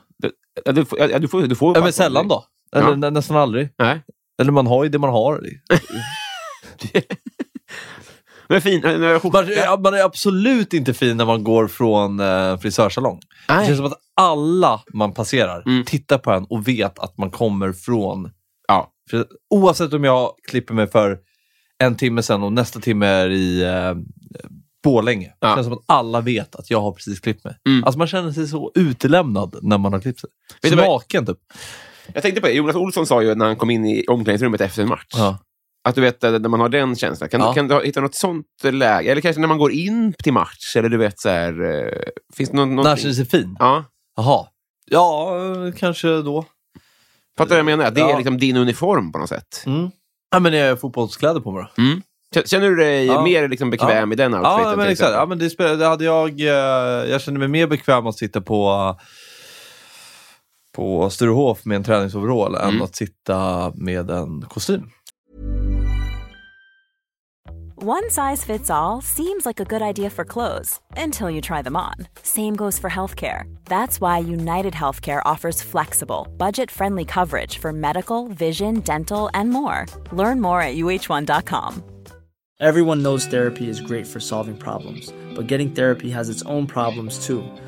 [0.65, 2.45] Du, får- ja, du får, du får Ja, men sällan då.
[2.75, 2.95] Eller Ja.
[2.95, 3.69] nä- nästan aldrig.
[3.77, 4.01] Nej.
[4.41, 5.41] Eller man har ju det man har.
[8.49, 8.81] Men fin.
[8.83, 13.19] Man, man är absolut inte fin när man går från eh, frisörsalong.
[13.47, 13.65] Det Nej.
[13.67, 15.85] känns som att alla man passerar Mm.
[15.85, 18.31] tittar på en och vet att man kommer från...
[18.67, 18.91] Ja.
[19.49, 21.17] Oavsett om jag klipper mig för
[21.83, 23.93] en timme sen och nästa timme är i eh,
[24.83, 25.33] Borlänge.
[25.39, 25.47] Ja.
[25.47, 27.57] Det känns som att alla vet att jag har precis klippt mig.
[27.69, 27.83] Mm.
[27.83, 30.29] Alltså man känner sig så utelämnad när man har klippt sig.
[30.61, 31.37] Vet naken typ.
[32.13, 34.81] Jag tänkte på det, Jonas Olsson sa ju när han kom in i omklädningsrummet efter
[34.81, 35.07] en match.
[35.15, 35.37] Ja.
[35.83, 37.29] Att du vet, när man har den känslan.
[37.29, 37.47] Kan, Ja.
[37.47, 39.11] du, kan du hitta något sånt läge?
[39.11, 40.75] Eller kanske när man går in till match?
[40.75, 41.61] Eller du vet så här...
[41.63, 41.91] eh,
[42.35, 43.55] Finns det någon, När känner sig fin?
[43.59, 43.85] Ja.
[44.17, 44.45] Jaha.
[44.91, 45.35] Ja,
[45.67, 46.45] eh, kanske då.
[47.37, 47.91] Fattar du vad jag menar?
[47.91, 48.17] Det är Ja.
[48.17, 49.63] liksom din uniform på något sätt.
[49.65, 49.89] Mm.
[50.31, 51.81] Ja, men jag har fotbollskläder på mig då.
[51.83, 52.01] Mm.
[52.45, 53.23] Känner du dig Ja.
[53.23, 54.13] mer liksom bekväm Ja.
[54.13, 54.69] i den outfiten?
[54.69, 55.11] Ja, men exakt.
[55.13, 56.47] Ja, men det spelade, det hade jag, eh,
[57.11, 58.95] jag kände mig mer bekväm att sitta på,
[60.75, 62.75] på Sturehof med en träningsoverall Mm.
[62.75, 64.89] än att sitta med en kostym.
[67.79, 71.75] One size fits all seems like a good idea for clothes until you try them
[71.75, 71.93] on.
[72.23, 73.43] Same goes for healthcare.
[73.65, 79.85] That's why United Healthcare offers flexible, budget friendly coverage for medical, vision, dental, and more.
[80.11, 81.83] Learn more at uh1.com.
[82.59, 87.23] Everyone knows therapy is great for solving problems, but getting therapy has its own problems
[87.27, 87.43] too,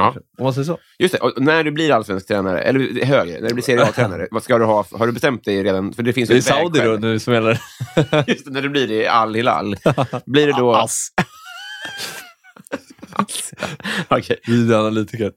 [0.00, 0.14] Ja.
[0.38, 0.78] Om man säger så.
[0.98, 4.28] Just det, och när du blir allsvensk tränare, eller högre, när du blir Serie A-tränare,
[4.30, 4.84] vad ska du ha?
[4.92, 5.92] Har du bestämt dig redan?
[5.92, 7.60] För det finns Det är Saudi då nu som gäller.
[8.26, 9.76] Just det, när du blir det i Al-Hilal.
[10.26, 10.74] Blir det då...
[10.74, 11.08] Ass.
[14.08, 14.40] Okej.
[14.46, 15.32] Videoanalytiker.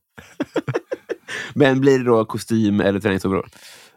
[1.54, 3.46] Men blir det då kostym eller träningsoverall?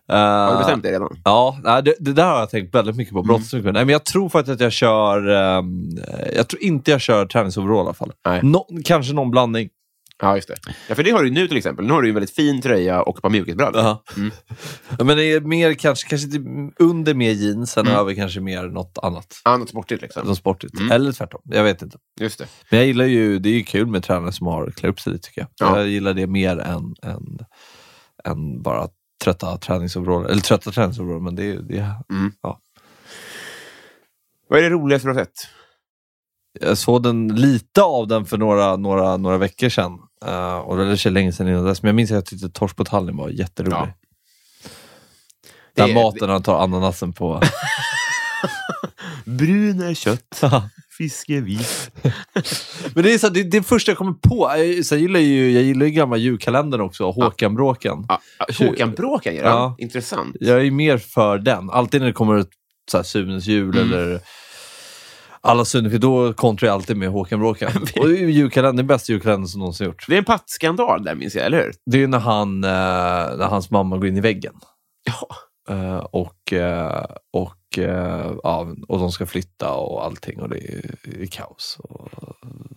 [0.09, 1.21] Har du bestämt dig redan?
[1.25, 3.23] Ja, nej, det, det där har jag tänkt väldigt mycket på.
[3.23, 3.73] Brottsmycket.
[3.73, 5.29] Nej, men jag tror faktiskt att jag kör...
[5.29, 5.91] ehm,
[6.35, 8.13] jag tror inte jag kör träningsoverall i alla fall.
[8.43, 9.69] Nå, kanske någon blandning.
[10.23, 10.55] Ja, just det.
[10.89, 11.87] Ja, för det har du ju nu till exempel.
[11.87, 13.81] Nu har du ju en väldigt fin tröja och ett par mjukisbrallor.
[13.83, 14.03] Ja.
[14.17, 14.31] Mm.
[14.99, 16.29] Ja, Men det är mer kanske, kanske
[16.79, 17.99] under mer jeans, än Mm.
[17.99, 19.41] över kanske mer något annat.
[19.45, 20.27] Annat sportigt liksom.
[20.27, 20.79] Något sportigt.
[20.79, 20.93] Mm.
[20.93, 21.41] Eller tvärtom.
[21.45, 21.99] Jag vet inte.
[22.21, 22.47] Just det.
[22.71, 25.13] Men jag gillar ju, det är ju kul med tränare som har klär upp sig
[25.13, 25.49] lite tycker jag.
[25.69, 25.79] Ja.
[25.79, 27.39] Jag gillar det mer än, än,
[28.25, 28.89] än bara
[29.25, 30.29] trötta träningsoveraller.
[30.29, 31.95] Eller trötta träningsoveraller, men det, är- det är...
[32.11, 32.33] Mm.
[32.43, 32.61] Ja.
[34.49, 35.33] Vad är det roligaste du har sett?
[36.61, 39.99] Jag såg den, lite av den för några, några, några veckor sedan.
[40.29, 41.83] Uh, och det är länge sedan innan dess.
[41.83, 43.77] Men jag minns att jag tyckte Torsk på Tallinn var jätterolig.
[43.77, 43.89] Ja.
[45.75, 47.43] Den Det- maten han tar ananasen på.
[49.25, 50.41] Brun är kött,
[50.99, 51.91] fisk är vit.
[52.95, 54.53] Men det är så, det, det är första jag kommer på.
[54.57, 58.07] Jag, så jag gillar ju jag gillar ju gamla julkalendern också, Håkan-bråken.
[58.09, 58.21] Ja,
[58.59, 59.75] Håkan Bråkan gör Ja.
[59.79, 60.37] Intressant.
[60.41, 61.71] Jag är mer för den.
[61.71, 62.49] Alltid när det kommer ett
[63.07, 63.93] Sunes jul Mm.
[63.93, 64.21] eller
[65.47, 67.71] alla Sunne, då kontrar jag alltid med Håkan Bråkan.
[68.01, 70.07] och julkalendern, den bästa julkalendern som någonsin gjorts.
[70.09, 71.73] Det är en pattskandal där minns jag, eller hur?
[71.91, 74.55] Det är när, han, eh, när hans mamma går in i väggen.
[75.05, 75.29] Ja.
[75.75, 81.23] Eh, och, eh, och, ja, och de ska flytta och allting och det är, det
[81.23, 81.77] är kaos.
[81.81, 82.09] Och,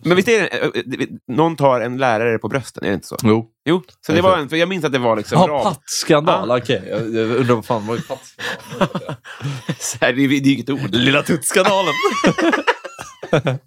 [0.04, 0.66] Men visst är det, eh,
[1.00, 3.16] eh, någon tar en lärare på brösten, är det inte så?
[3.22, 3.46] jo.
[3.64, 5.64] Jo, så det var en, för jag minns att det var liksom Ja, bra.
[5.64, 6.50] pattskandal.
[6.50, 9.16] Okej, jag, jag undrar vad fan var ju pattskandal?
[10.00, 10.94] Det är ju inget ord.
[10.94, 11.92] Lilla tuttskandalen.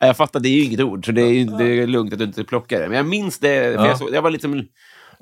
[0.00, 2.12] Ja, Jag fattar, det är ju inget ord, så det är, ju- det är lugnt
[2.12, 2.88] att du inte plockar det.
[2.88, 3.86] Men jag minns det, för Ja.
[3.88, 4.64] jag, så, jag var liksom...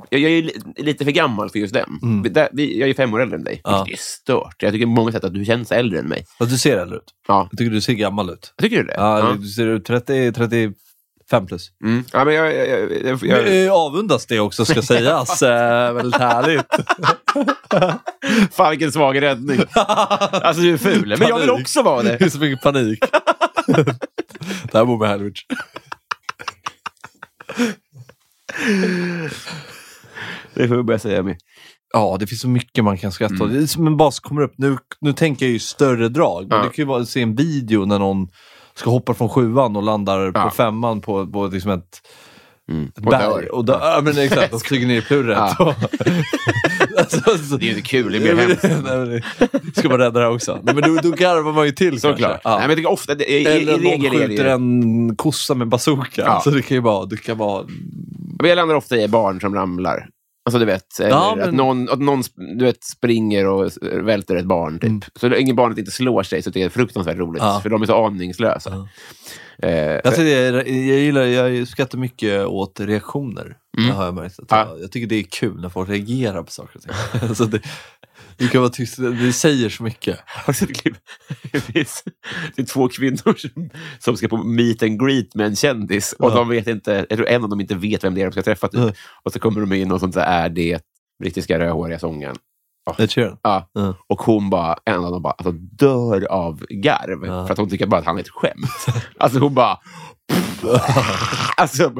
[0.09, 0.51] Jag, jag är
[0.83, 1.99] lite för gammal för just den.
[2.03, 2.23] Mm.
[2.23, 3.85] Vi- Där, vi, jag är fem år äldre än dig, Ja.
[3.85, 4.63] vilket är stört.
[4.63, 6.25] Jag tycker på många sätt att du känns äldre än mig.
[6.39, 7.05] Ja, du ser äldre ut.
[7.29, 7.49] Ja.
[7.51, 8.55] Jag tycker du ser gammal ut.
[8.63, 8.95] Tycker du det?
[8.97, 11.71] Ja, Du ser ut 30, 35 plus.
[11.85, 12.05] Mm.
[12.13, 12.57] ja men jag...
[12.57, 15.43] jag, jag, jag, jag avundas det också ska sägas.
[15.51, 16.67] Eh, väldigt härligt.
[18.55, 19.61] Fan vilken svag räddning.
[19.75, 22.31] Alltså du är ful, men jag vill också vara Det är det.
[22.31, 22.99] så mycket panik.
[24.63, 25.45] det här bor med Helwich.
[30.63, 31.37] Det får jag börja säga med.
[31.93, 33.41] Ja, det finns så mycket man kan skratta åt.
[33.41, 33.55] Mm.
[33.55, 34.55] Det är som en bas kommer upp.
[34.59, 36.49] Nu, nu tänker jag ju större drag.
[36.49, 36.65] Men Ja.
[36.65, 38.29] det kan ju vara att se en video när någon
[38.75, 40.43] ska hoppa från sjuan och landar Ja.
[40.45, 41.99] på femman på, på liksom ett,
[42.71, 42.93] Mm.
[42.97, 43.21] Och berg.
[43.23, 43.55] dör.
[43.55, 43.79] Och dör.
[43.83, 44.53] Ja, men exakt.
[44.55, 45.39] Och flyger ner i plurret.
[45.59, 45.75] Ja.
[46.99, 48.63] alltså, så, Det är ju inte kul, det mer hemskt.
[48.63, 49.23] Nej, men det-
[49.77, 50.59] Ska man rädda det här också?
[50.63, 52.41] Nej, men då, då garvar man ju till Såklart.
[52.45, 52.51] Ja.
[52.51, 54.51] Nej, men jag tycker ofta, det, i, i, i Eller någon det skjuter ju...
[54.51, 56.23] en kossa med bazooka.
[56.23, 56.41] Ja.
[56.45, 57.07] Så det kan ju vara...
[57.07, 57.65] Det kan vara
[58.41, 60.09] Men jag landar ofta i barn som ramlar.
[60.55, 62.23] Alltså du vet, eller Ja, att men- någon, att någon
[62.59, 64.75] du vet, springer och välter ett barn.
[64.79, 64.85] Typ.
[64.89, 65.01] Mm.
[65.17, 67.43] Så länge barnet inte slår sig så det är fruktansvärt roligt.
[67.43, 67.61] Ja.
[67.63, 68.71] För de är så aningslösa.
[69.59, 69.69] Ja.
[69.69, 73.57] Eh, Jag, tycker, jag, jag, gillar, jag skrattar mycket åt reaktioner.
[73.77, 74.39] Det har jag märkt.
[74.39, 74.67] Att Ja.
[74.71, 76.93] jag, jag tycker det är kul när folk reagerar på saker och ting.
[77.29, 77.61] alltså det,
[78.41, 80.19] det kan vara tyst, det säger så mycket.
[80.47, 80.95] Du?
[81.73, 81.81] Det
[82.63, 83.35] är två kvinnor
[83.99, 86.13] som, ska på meet and greet med en kändis.
[86.13, 86.35] Och Ja.
[86.35, 88.43] de vet inte, jag tror en av dem inte vet vem det är de ska
[88.43, 88.69] träffa.
[88.69, 88.81] Typ.
[88.81, 88.93] Mm.
[89.23, 90.81] Och så kommer de in och sånt så är det
[91.23, 92.37] brittiska rödhåriga sången.
[93.09, 93.39] Sheeran.
[93.43, 93.71] Ja.
[93.79, 93.95] Mm.
[94.07, 97.27] Och hon bara, en av dem bara alltså, dör av garv.
[97.27, 97.47] Ja.
[97.47, 98.87] För att hon tycker bara att han är ett skämt.
[99.19, 99.79] alltså hon bara...
[101.57, 101.93] alltså,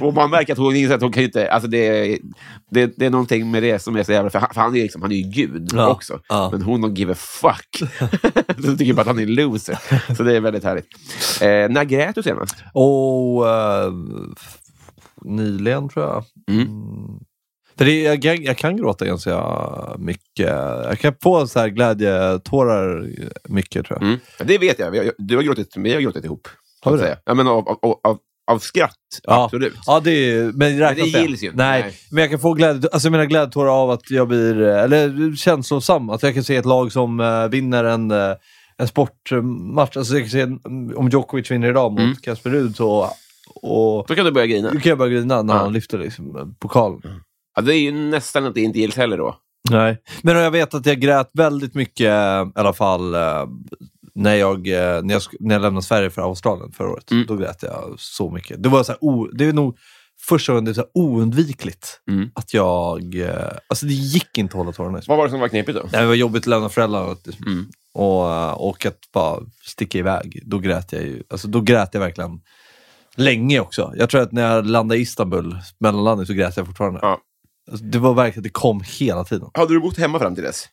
[0.00, 1.50] och man märker att hon inser att hon kan inte...
[1.50, 1.78] Alltså det,
[2.12, 2.18] är-
[2.70, 4.30] det, det är någonting med det som är så jävla...
[4.30, 5.88] För han, för han, är, liksom, han är ju gud Ja.
[5.88, 6.20] också.
[6.28, 6.48] Ja.
[6.52, 7.90] Men hon don't give a fuck.
[8.64, 9.78] så tycker bara att han är en loser.
[10.16, 10.86] Så det är väldigt härligt.
[11.40, 12.56] Eh, när grät du senast?
[12.72, 13.92] Och eh,
[15.24, 16.24] nyligen tror jag.
[16.50, 16.68] Mm.
[17.78, 19.44] För det, jag, jag, jag kan gråta ganska
[19.98, 20.48] mycket.
[20.84, 23.08] Jag kan få så här glädjetårar
[23.48, 24.08] mycket tror jag.
[24.08, 24.20] Mm.
[24.44, 25.10] Det vet jag.
[25.18, 26.48] Du har gråtit, vi har gråtit ihop.
[26.84, 27.18] Har att det?
[27.24, 28.18] Ja, men av, av, av,
[28.50, 28.90] av skratt,
[29.22, 29.44] Ja.
[29.44, 29.74] absolut.
[29.86, 31.56] Ja, det är, men räknas det gills ju inte.
[31.58, 31.94] Nej, Nej.
[32.10, 36.10] men jag kan få glädje, alltså menar glädjetårar av att jag blir, eller känslosam.
[36.10, 38.32] Att jag kan se ett lag som eh, vinner en, eh,
[38.76, 39.96] en sportmatch.
[39.96, 40.42] Alltså jag kan se
[40.96, 42.16] om Djokovic vinner idag mot Mm.
[42.16, 43.08] Casper Ruud så,
[43.62, 44.70] och Då kan du börja grina.
[44.72, 45.60] då kan jag börja grina när Ja.
[45.60, 47.00] han lyfter liksom, eh, pokalen.
[47.56, 49.36] Ja, det är ju nästan att det inte gills heller då.
[49.70, 49.98] Nej.
[50.22, 53.44] Men jag vet att jag grät väldigt mycket, eh, i alla fall, eh,
[54.14, 57.10] när jag, eh, när jag, när jag lämnade Sverige för Australien förra året.
[57.10, 57.26] Mm.
[57.26, 58.62] Då grät jag så mycket.
[58.62, 59.78] Det var så här, o, det är nog
[60.28, 62.30] första gången det är så oundvikligt Mm.
[62.34, 63.14] att jag...
[63.20, 65.00] eh, Alltså det gick inte att hålla tårarna.
[65.06, 65.86] Vad var det som var knepigt då?
[65.98, 67.66] Det var jobbigt att lämna föräldrarna Mm.
[67.94, 70.42] och, eh, och att bara sticka iväg.
[70.46, 71.22] Då grät jag ju.
[71.30, 72.40] Alltså då grät jag verkligen
[73.16, 73.92] länge också.
[73.96, 76.98] Jag tror att när jag landade i Istanbul, mellanlandet, så grät jag fortfarande.
[77.02, 77.18] Ja.
[77.70, 79.48] Alltså, det var verkligen, det kom hela tiden.
[79.54, 80.64] Hade du bott hemma fram till dess?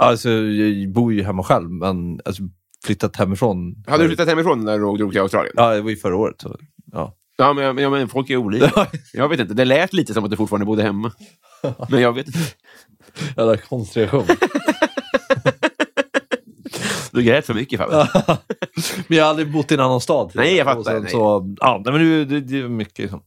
[0.00, 2.42] Alltså, jag bor ju hemma själv, men alltså,
[2.84, 3.84] flyttat hemifrån.
[3.86, 5.54] Hade du flyttat hemifrån när du drog till Australien?
[5.56, 6.36] Ja, det var ju förra året.
[6.38, 6.56] Så,
[6.92, 7.16] ja.
[7.36, 8.86] Ja, men, men, men folk är olika.
[9.12, 11.12] jag vet inte, det lät lite som att du fortfarande bodde hemma.
[11.88, 12.38] Men jag vet inte.
[13.36, 14.24] Jävla konstellation.
[17.12, 18.08] Du grät för mycket Fabbe.
[19.08, 20.30] men jag har aldrig bott i en annan stad.
[20.34, 21.06] Nej, jag fattar.
[21.06, 22.98] Så, ja, men det, det, det är mycket.
[22.98, 23.22] Liksom.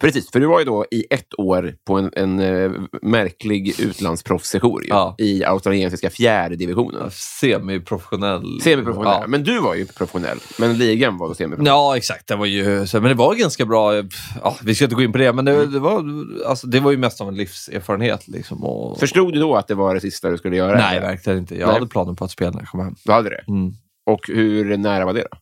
[0.00, 2.70] Precis, för du var ju då i ett år på en, en eh,
[3.02, 5.14] märklig utlandsproffssejour Ja.
[5.18, 7.10] i australiensiska fjärde divisionen.
[7.10, 8.60] Semiprofessionell.
[8.62, 9.18] Semiprofessionell.
[9.20, 9.24] Ja.
[9.28, 10.38] Men du var ju professionell.
[10.58, 11.66] Men ligan var då semiprofessionell.
[11.72, 12.26] Ja, exakt.
[12.28, 13.94] Det var ju, så- men det var ganska bra.
[14.42, 16.04] Ja, vi ska inte gå in på det, men det, det, var,
[16.46, 18.28] alltså, det var ju mest av en livserfarenhet.
[18.28, 20.78] Liksom, och, Förstod du då att det var det sista du skulle göra?
[20.78, 21.54] nej, verkligen inte.
[21.58, 21.74] Jag Nej.
[21.74, 22.94] hade planer på att spela när jag kom hem.
[23.24, 23.52] Hade det?
[23.52, 23.72] Mm.
[24.10, 25.38] Och hur nära var det då?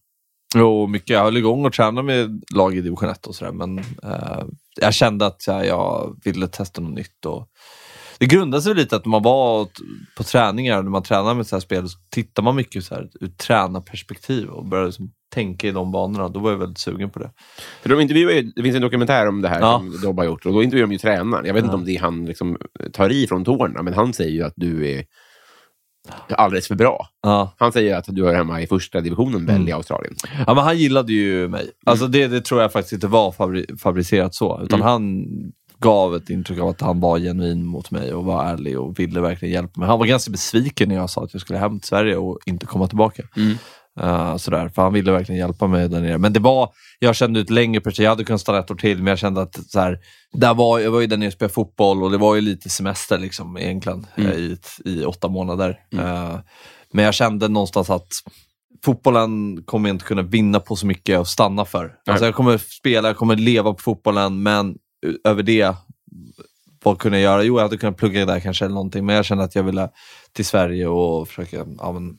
[0.55, 1.11] Jo, mycket.
[1.11, 4.45] Jag höll igång och tränade med lag i division 1 och sådär, men eh,
[4.81, 7.27] jag kände att här, jag ville testa något nytt.
[7.27, 7.49] Och
[8.19, 9.69] det grundade sig lite att när man var
[10.17, 13.09] på träningar, när man tränar med så här spel, så tittar man mycket så här,
[13.21, 16.29] ur tränarperspektiv och började liksom tänka i de banorna.
[16.29, 17.31] Då var jag väldigt sugen på det.
[17.83, 19.79] För de intervjuar ju, det finns en dokumentär om det här Ja.
[19.79, 20.47] som Dobbe har gjort.
[20.47, 21.45] Och då intervjuar de ju tränaren.
[21.47, 21.79] Jag vet inte Ja.
[21.79, 22.59] om det är han liksom
[22.93, 25.05] tar i från tårna, men han säger ju att du är
[26.29, 27.09] alldeles för bra.
[27.23, 27.55] Ja.
[27.59, 29.69] Han säger att du är hemma i första divisionen väl Mm.
[29.69, 30.15] i Australien.
[30.47, 31.71] Ja, men han gillade ju mig.
[31.87, 34.61] Alltså det, det tror jag faktiskt inte var fabri- fabricerat så.
[34.65, 34.89] Utan Mm.
[34.89, 35.25] han
[35.79, 39.21] gav ett intryck av att han var genuin mot mig och var ärlig och ville
[39.21, 39.89] verkligen hjälpa mig.
[39.89, 42.67] Han var ganska besviken när jag sa att jag skulle hem till Sverige och inte
[42.67, 43.23] komma tillbaka.
[43.37, 43.55] Mm.
[44.01, 46.19] Uh, sådär, för han ville verkligen hjälpa mig där nere.
[46.19, 48.05] Men det var, jag kände ut längre perspektiv.
[48.05, 49.99] Jag hade kunnat stanna ett år till, men jag kände att så här,
[50.33, 52.69] där var, jag var ju där nere och spelade fotboll och det var ju lite
[52.71, 54.31] semester liksom, egentligen Mm.
[54.31, 55.79] eh, i, ett- i åtta månader.
[55.95, 56.37] Eh,
[56.93, 58.09] men jag kände någonstans att
[58.85, 61.95] fotbollen kommer jag inte kunna vinna på så mycket och stanna för.
[62.07, 64.77] Alltså jag kommer spela, jag kommer leva på fotbollen, men
[65.25, 65.75] över det,
[66.85, 67.43] vad kunde jag göra?
[67.43, 69.89] Jo, jag hade kunnat plugga där kanske eller någonting, men jag kände att jag ville
[70.33, 72.17] till Sverige och försöka ja, men,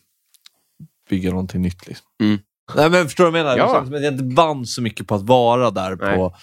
[1.10, 1.88] bygga någonting nytt.
[1.88, 2.06] Liksom.
[2.24, 2.40] Mm.
[2.76, 3.58] Nej, men förstår du vad jag menar?
[3.58, 3.66] Ja.
[3.66, 6.16] Det känns som att jag inte vann så mycket på att vara där Nej.
[6.18, 6.36] på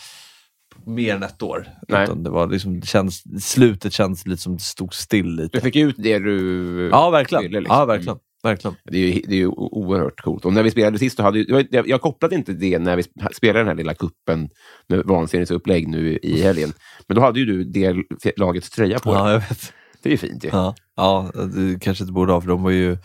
[0.86, 1.68] mer än ett år.
[1.88, 2.04] Nej.
[2.04, 5.58] Utan det var liksom, det känns, slutet känns lite som det stod still lite.
[5.58, 7.42] Du fick ut det du Ja, verkligen.
[7.42, 7.60] ville.
[7.60, 7.76] liksom.
[7.76, 8.18] Ja, verkligen.
[8.42, 8.76] verkligen.
[8.84, 10.44] Det är, ju, det är ju oerhört coolt.
[10.44, 13.32] Och när vi spelade sist, så hade ju, jag, kopplade inte det när vi sp-
[13.34, 14.48] spelade den här lilla kuppen
[14.88, 16.72] med vansinnigt upplägg nu i helgen.
[17.08, 17.96] Men då hade ju du det
[18.36, 19.18] lagets tröja på dig.
[19.22, 19.72] Ja, jag vet.
[20.02, 20.48] Det är ju fint ju.
[20.52, 22.96] Ja, ja det kanske inte borde ha, för de var ju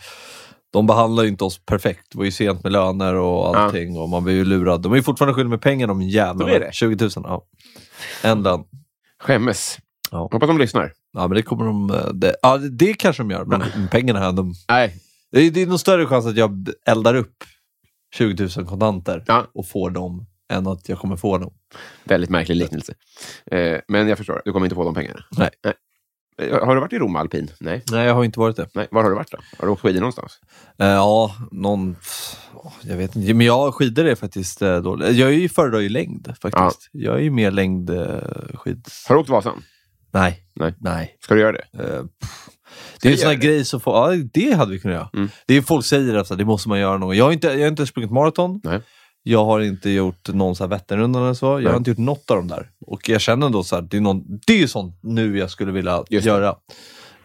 [0.76, 2.06] de behandlar ju inte oss perfekt.
[2.10, 4.82] Det var ju sent med löner och allting och man blir ju lurad.
[4.82, 6.50] De är ju fortfarande skyldiga med pengar de jävlarna.
[6.50, 6.72] De är det?
[6.74, 7.44] 20 000, ja.
[8.22, 8.64] En lön.
[9.20, 9.78] Skämmes.
[10.10, 10.18] Ja.
[10.32, 10.92] Hoppas de lyssnar.
[11.12, 11.90] Ja, men det kommer de...
[11.90, 14.94] eh, Det, ja, det- kanske de gör, men med pengarna här, de, Nej.
[15.32, 17.44] det, är, det är nog större chans att jag eldar upp
[18.14, 19.46] 20 000 kontanter Ja.
[19.54, 21.52] och får dem än att jag kommer få dem.
[22.04, 22.94] Väldigt märklig liknelse.
[23.50, 25.20] Eh, men jag förstår, du kommer inte få de pengarna.
[25.38, 25.50] Nej.
[25.66, 25.72] Eh,
[26.38, 27.50] Har du varit i Rom alpin?
[27.60, 27.82] Nej.
[27.90, 28.68] Nej, jag har inte varit det.
[28.74, 28.88] Nej.
[28.90, 29.38] Var har du varit då?
[29.58, 30.40] Har du åkt skidor någonstans?
[30.78, 31.96] Eh, ja, någon...
[32.82, 33.34] Jag vet inte.
[33.34, 35.16] Men jag skidor är faktiskt eh, dåligt.
[35.16, 36.88] Jag är ju föredrar ju längd faktiskt.
[36.92, 37.96] Jag är ju mer längd eh.
[39.08, 39.62] Har du åkt Vasan?
[40.10, 40.42] Nej.
[40.54, 40.74] Nej.
[40.78, 41.16] Nej.
[41.20, 41.64] Ska du göra det?
[41.72, 42.04] Eh,
[43.02, 43.46] det är ju en sån här det?
[43.46, 45.10] grej som får, ja, det hade vi kunnat göra.
[45.14, 45.28] Mm.
[45.46, 47.68] Det är folk säger att det måste man göra någon Jag har inte, jag har
[47.68, 48.60] inte sprungit maraton.
[48.64, 48.80] Nej.
[49.28, 51.46] Jag har inte gjort någon så här Vätternrundan eller så.
[51.46, 51.70] Jag Nej.
[51.70, 52.70] har inte gjort något av dem där.
[52.80, 55.50] Och jag känner ändå så här, det är, någon, det är ju sånt nu jag
[55.50, 56.48] skulle vilja göra.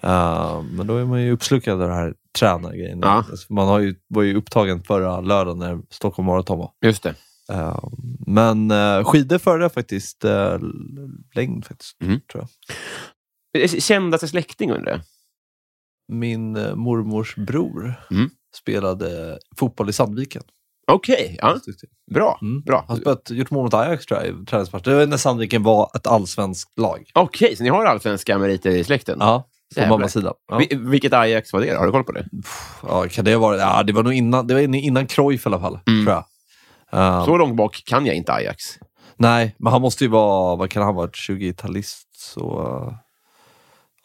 [0.02, 3.00] Eh, men då är man ju uppslukad av det här tränargrejen.
[3.02, 3.26] Ja.
[3.50, 6.72] Man har ju, var ju upptagen förra lördagen när Stockholm Marathon var.
[6.86, 7.16] Just det.
[7.52, 7.84] Eh,
[8.28, 10.58] men uh, skidor föredrar faktiskt uh,
[11.36, 12.20] längd faktiskt, Mm.
[12.32, 12.48] tror
[13.54, 13.70] jag.
[13.70, 15.02] Kändaste släkting undrar jag?
[16.18, 18.30] Min mormors bror Mm.
[18.56, 20.44] spelade fotboll i Sandviken.
[20.94, 21.58] Okej, ja.
[22.12, 22.40] Bra.
[22.42, 22.62] Mm.
[22.62, 22.86] Bra.
[22.88, 24.84] Han spelat, gjort mål mot Ajax tror jag, i träningsmatch.
[24.84, 27.12] Det var när Sandviken var ett allsvenskt lag.
[27.14, 29.18] Okej, så ni har allsvenska meriter i släkten?
[29.20, 30.34] Ja, på mammas sida.
[30.48, 30.58] Ja.
[30.58, 31.78] Vi, vilket Ajax var det då?
[31.80, 32.26] Har du koll på det?
[32.88, 35.60] Ja, kan det vara Ja, det var nog innan, det var innan Cruyff i alla
[35.60, 36.06] fall, Mm.
[36.06, 36.24] tror jag.
[37.02, 38.64] Eh, Så långt bak kan jag inte Ajax.
[39.18, 42.08] Nej, men han måste ju vara, vad kan han vara, 20-talist?
[42.18, 42.62] Så...
[42.88, 42.94] eh,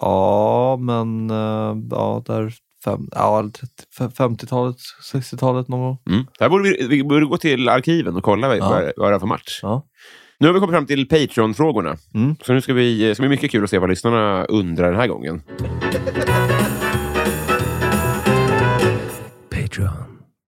[0.01, 2.55] ja, men uh, ja, där
[2.91, 3.51] fem, ja,
[3.99, 4.77] 30 50-talet,
[5.13, 5.99] 60-talet någon gång.
[6.11, 6.27] Mm.
[6.39, 8.69] Där borde vi, vi borde gå till arkiven och kolla Ja.
[8.71, 9.61] vad, vad det är för match.
[9.63, 9.83] Ja.
[10.39, 11.97] Nu har vi kommit fram till Patreon-frågorna.
[12.15, 12.37] Mm.
[12.43, 15.07] Så nu ska vi, ska bli mycket kul att se vad lyssnarna undrar den här
[15.07, 15.43] gången.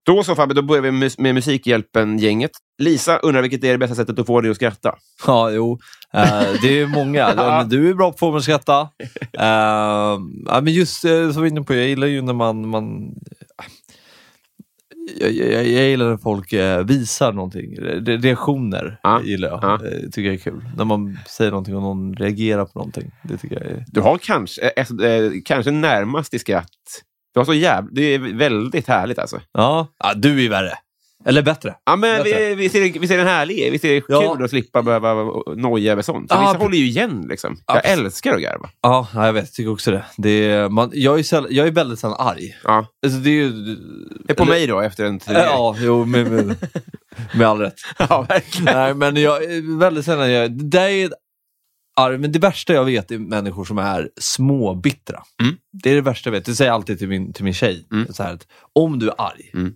[0.09, 2.51] Då så Fabbe, då börjar vi med, med Musikhjälpen-gänget.
[2.77, 4.95] Lisa undrar vilket är det bästa sättet att få dig att skratta?
[5.27, 5.79] Ja, jo.
[6.13, 7.33] Eh, det är många.
[7.37, 8.89] Ja, du är bra på att få mig att skratta.
[9.33, 12.67] Eh, ja, men just uh, som vi inne på, jag gillar ju när man...
[12.67, 13.13] man
[15.19, 17.75] jag, jag, jag gillar när folk eh, visar någonting.
[17.79, 19.59] Re reaktioner Ja, gillar jag.
[19.61, 19.73] ja.
[19.73, 20.69] Eh, tycker jag är kul.
[20.77, 23.11] När man säger någonting och någon reagerar på någonting.
[23.23, 23.85] Det tycker jag är...
[23.87, 27.03] Du har kanske, eh, eh, kanske närmast i skratt.
[27.33, 27.89] Du har så jävla...
[27.91, 29.41] Det är väldigt härligt alltså.
[29.53, 30.73] Ja, ja du är värre.
[31.25, 31.75] Eller bättre.
[31.85, 32.49] Ja, men Bättre.
[32.49, 33.71] vi, vi, ser, vi ser den härlig.
[33.71, 34.35] Vi ser det Ja.
[34.35, 35.13] kul att slippa behöva
[35.55, 36.31] noja över sånt.
[36.31, 37.25] Så Ja, vissa håller ju igen.
[37.29, 37.57] Liksom.
[37.67, 38.69] Jag älskar att garva.
[38.81, 39.43] Ja, ja, jag vet.
[39.43, 40.05] Jag tycker också det.
[40.17, 42.55] det är, man, jag, är säll, jag är väldigt sällan arg.
[42.63, 42.85] Ja.
[43.05, 43.49] Alltså, det är ju...
[43.49, 45.45] Det är på eller- mig då, efter en turnering.
[45.45, 46.55] Ja, jo, med, med,
[47.33, 47.75] med all rätt.
[48.09, 48.75] ja verkligen.
[48.75, 50.31] Nej, men jag är väldigt sällan...
[50.31, 51.09] Jag, det är
[52.17, 55.23] men det värsta jag vet är människor som är småbittra.
[55.41, 55.55] Mm.
[55.83, 56.45] Det är det värsta jag vet.
[56.45, 57.87] Det säger jag alltid till min, till min tjej.
[57.91, 58.13] Mm.
[58.13, 59.73] Så här, att, om du är arg, Mm.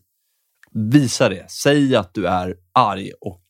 [0.72, 1.52] visa det.
[1.52, 3.44] Säg att du är arg och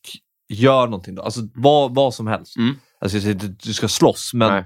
[0.49, 1.15] gör någonting.
[1.15, 1.21] Då.
[1.21, 2.57] Alltså vad, vad som helst.
[2.57, 2.75] Mm.
[3.01, 4.65] Alltså, jag säger inte att du ska slåss, men Nej.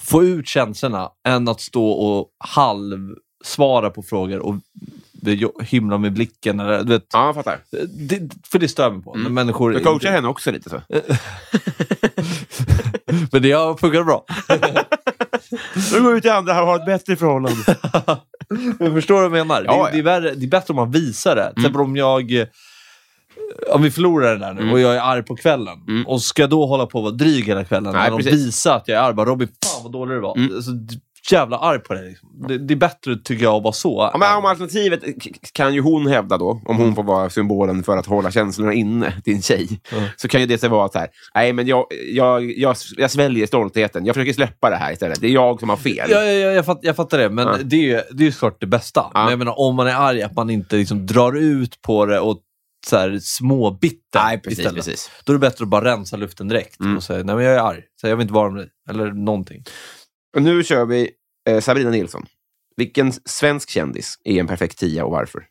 [0.00, 4.54] få ut känslorna än att stå och halvsvara på frågor och
[5.62, 6.60] hymla med blicken.
[6.60, 7.58] Eller, du vet, Ja, jag fattar.
[8.08, 9.14] det, för det stör mig på.
[9.14, 9.22] Mm.
[9.22, 10.82] När människor Du coachar henne också lite så.
[13.32, 14.24] Men det har funkat bra.
[15.92, 17.58] Nu går vi till andra här och har ett bättre förhållande.
[18.78, 19.62] Jag förstår vad du menar.
[19.66, 21.50] Ja, det, det, är värre, det är bättre om man visar det.
[21.54, 22.32] Till exempel om jag...
[22.40, 22.46] eh,
[23.72, 24.72] Om vi förlorar det där nu Mm.
[24.72, 25.78] och jag är arg på kvällen.
[25.88, 26.06] Mm.
[26.06, 27.92] Och ska jag då hålla på och vara dryg hela kvällen?
[27.92, 28.66] Nej, Nej, och precis.
[28.66, 29.14] att jag är arg.
[29.14, 30.36] Bara, Robin, fan vad dålig du var.
[30.36, 30.52] Mm.
[31.32, 32.08] Jävla arg på dig.
[32.08, 32.28] Liksom.
[32.48, 34.10] Det, det är bättre tycker jag att vara så.
[34.12, 35.02] Ja, men om alternativet
[35.52, 39.12] kan ju hon hävda då, om hon får vara symbolen för att hålla känslorna inne,
[39.24, 40.04] din tjej, Mm.
[40.16, 44.06] så kan ju det vara så här, nej men jag, jag, jag, jag sväljer stoltheten,
[44.06, 45.20] jag försöker släppa det här istället.
[45.20, 46.10] Det är jag som har fel.
[46.10, 47.56] Ja, ja, ja, jag, fatt, jag fattar det, men Ja.
[47.64, 49.00] det är ju det är ju såklart det bästa.
[49.14, 49.20] Ja.
[49.22, 52.20] Men jag menar, om man är arg, att man inte liksom drar ut på det
[52.20, 52.38] och
[52.86, 54.84] så här, småbitter Nej, precis, istället.
[54.84, 55.10] precis.
[55.24, 56.96] Då är det bättre att bara rensa luften direkt Mm.
[56.96, 58.68] och säga nej men jag är arg, så jag vill inte vara med dig.
[58.90, 59.62] Eller någonting.
[60.36, 61.10] Och nu kör vi
[61.48, 62.26] eh, Sabrina Nilsson.
[62.76, 65.46] Vilken svensk kändis är en perfekt tia och varför?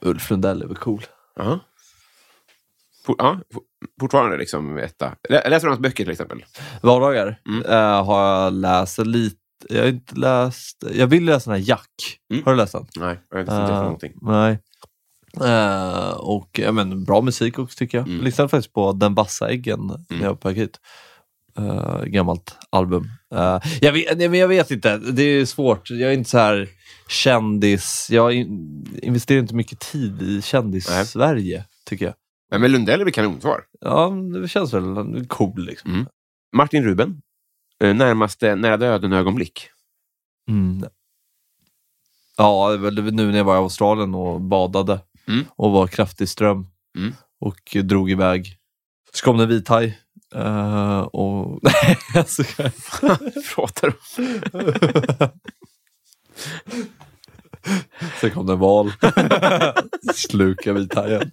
[0.00, 1.04] Ulf Lundell är väl cool.
[1.36, 1.58] Ja.
[3.06, 3.62] For, ja, for,
[4.00, 5.16] fortfarande liksom etta.
[5.28, 6.44] Lä- Läser du hans böcker till exempel?
[6.82, 7.62] Vardagar Mm.
[7.66, 9.36] eh, har jag läst lite.
[9.68, 10.84] Jag har inte läst...
[10.94, 11.90] Jag vill läsa den här Jack.
[12.32, 12.44] Mm.
[12.44, 12.86] Har du läst den?
[12.96, 14.12] Nej, jag har inte sett det för Eh, någonting.
[14.22, 14.58] Nej.
[15.44, 18.08] Eh, och ja, men, bra musik också tycker jag.
[18.08, 18.24] Mm.
[18.24, 20.58] Lyssnade faktiskt på Den bassa äggen när jag var på väg
[21.58, 23.08] Eh, gammalt album.
[23.34, 25.90] Eh, jag, vet, nej, men jag vet inte, det är svårt.
[25.90, 26.68] Jag är inte så här
[27.08, 28.08] kändis.
[28.10, 32.14] Jag in, investerar inte mycket tid i kändis-Sverige, tycker jag.
[32.50, 33.64] Nej, men Lundell är väl kanonsvar.
[33.80, 34.08] Ja,
[34.42, 35.90] det känns väl cool liksom.
[35.92, 36.06] Mm.
[36.56, 37.22] Martin Ruben.
[37.84, 39.68] Eh, närmaste nära döden-ögonblick.
[40.48, 40.84] Mm.
[42.36, 45.44] Ja, det var det var nu när jag var i Australien och badade Mm.
[45.56, 46.66] och var kraftig ström
[46.98, 47.12] Mm.
[47.40, 48.56] och drog iväg.
[49.14, 49.98] Så kom det en vithaj
[50.34, 51.58] eh, och...
[51.62, 52.72] Nej, jag skojar.
[53.54, 53.94] Pratar du
[58.20, 58.92] Sen kom det en val.
[60.14, 61.30] Sluka vithajen.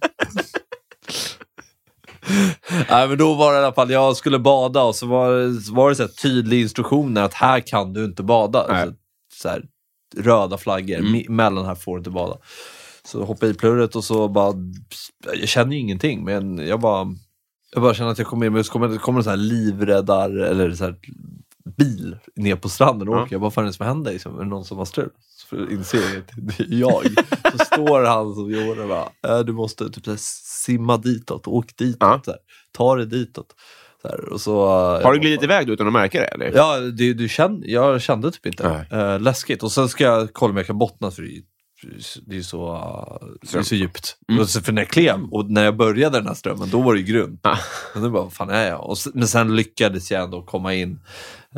[2.90, 5.70] Nej, men då var det i alla fall, jag skulle bada och så var, det-
[5.72, 8.66] var det så tydliga instruktioner att här kan du inte bada.
[8.68, 8.92] Nej.
[9.34, 9.62] Så, här,
[10.16, 11.22] röda flaggor, Mm.
[11.36, 12.36] mellan här får du inte bada.
[13.04, 14.54] Så hoppade i plurret och så bara,
[15.40, 17.06] jag känner ju ingenting men jag bara,
[17.74, 19.36] jag bara känner att jag kommer in, men så kommer det kommer en sån här
[19.36, 20.96] livräddar, eller så här
[21.76, 23.32] bil ner på stranden och åker.
[23.34, 24.12] Jag bara, vad fan är det som händer?
[24.12, 24.38] Liksom?
[24.38, 25.10] Är det någon som har strul?
[25.50, 27.02] Så inser jag att det är jag.
[27.58, 30.16] Så står han som gjorde och bara, äh, du måste typ här,
[30.64, 32.20] simma ditåt, åk ditåt, Ja.
[32.24, 32.40] så här,
[32.72, 33.46] ta dig ditåt.
[34.02, 34.66] Så här, och så,
[35.02, 36.26] Har du glidit iväg då utan att märka det?
[36.26, 36.52] Eller?
[36.54, 38.86] Ja, du, du kände, jag kände typ inte.
[38.92, 39.62] Uh, läskigt.
[39.62, 41.42] Och sen ska jag kolla om jag kan bottna för det är
[42.26, 42.80] det är så,
[43.42, 44.16] det är så djupt.
[44.28, 44.40] Mm.
[44.40, 46.94] Och så, för när jag klev och när jag började den här strömmen, då var
[46.94, 47.40] det ju grunt.
[47.42, 47.58] Ah.
[47.94, 48.90] Men nu bara, vad fan är jag?
[48.90, 51.00] Och men sen lyckades jag ändå komma in.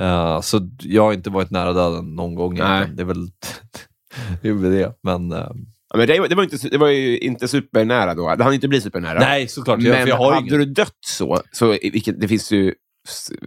[0.01, 2.55] Uh, så jag har inte varit nära döden någon gång.
[2.55, 2.91] Nej.
[2.95, 3.27] Det är väl
[4.43, 4.49] det.
[4.49, 4.93] är väl det.
[5.03, 5.49] Men, uh,
[5.89, 8.35] Ja, men det, var- det, var inte, det var ju inte supernära då.
[8.35, 9.19] Det hann inte bli supernära.
[9.19, 9.81] nej, såklart.
[9.83, 10.59] Jag, Men för jag har hade ingen...
[10.59, 12.75] du dött så, så vilket, det finns ju...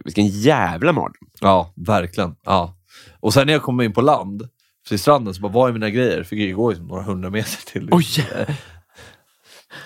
[0.04, 1.28] Vilken jävla mardröm.
[1.40, 2.34] Ja, verkligen.
[2.44, 2.76] Ja.
[3.20, 4.48] Och sen när jag kom in på land,
[4.90, 6.22] till stranden, så bara, vad är mina grejer?
[6.22, 7.88] Fick jag gå liksom några hundra meter till.
[7.92, 8.06] Oj!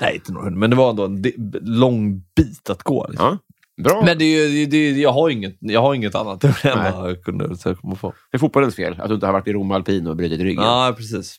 [0.01, 1.23] Nej, inte några hundra, men det var ändå en
[1.63, 3.07] lång bit att gå.
[3.09, 3.39] Liksom.
[3.77, 4.03] Ja, bra.
[4.07, 6.41] Men det är, ju- det är, jag, har inget, jag har inget annat.
[6.41, 8.15] Det var det enda jag kunde så komma på.
[8.31, 10.65] Det är fotbollens fel att du inte har varit i Rom alpin och brutit ryggen.
[10.65, 11.37] Ja, precis.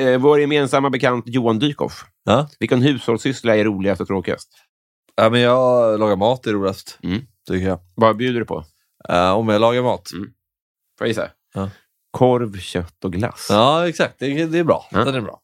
[0.00, 2.04] Eh, vår gemensamma bekant Johan Dykhoff.
[2.24, 2.48] Ja.
[2.60, 4.48] Vilken hushållssyssla är roligast och tråkigast?
[5.16, 6.98] Ja, men jag lagar mat, det är roligast.
[7.02, 7.20] Mm.
[7.48, 7.78] Tycker jag.
[7.94, 8.64] Vad bjuder du på?
[9.08, 10.12] Eh, om jag lagar mat.
[10.12, 10.24] Mm.
[10.98, 11.30] Får jag gissa?
[11.54, 11.70] Ja.
[12.10, 13.46] Korv, kött och glass.
[13.50, 14.14] Ja, exakt.
[14.18, 14.86] Det, det är bra.
[14.90, 15.04] Ja.
[15.04, 15.40] Den är bra.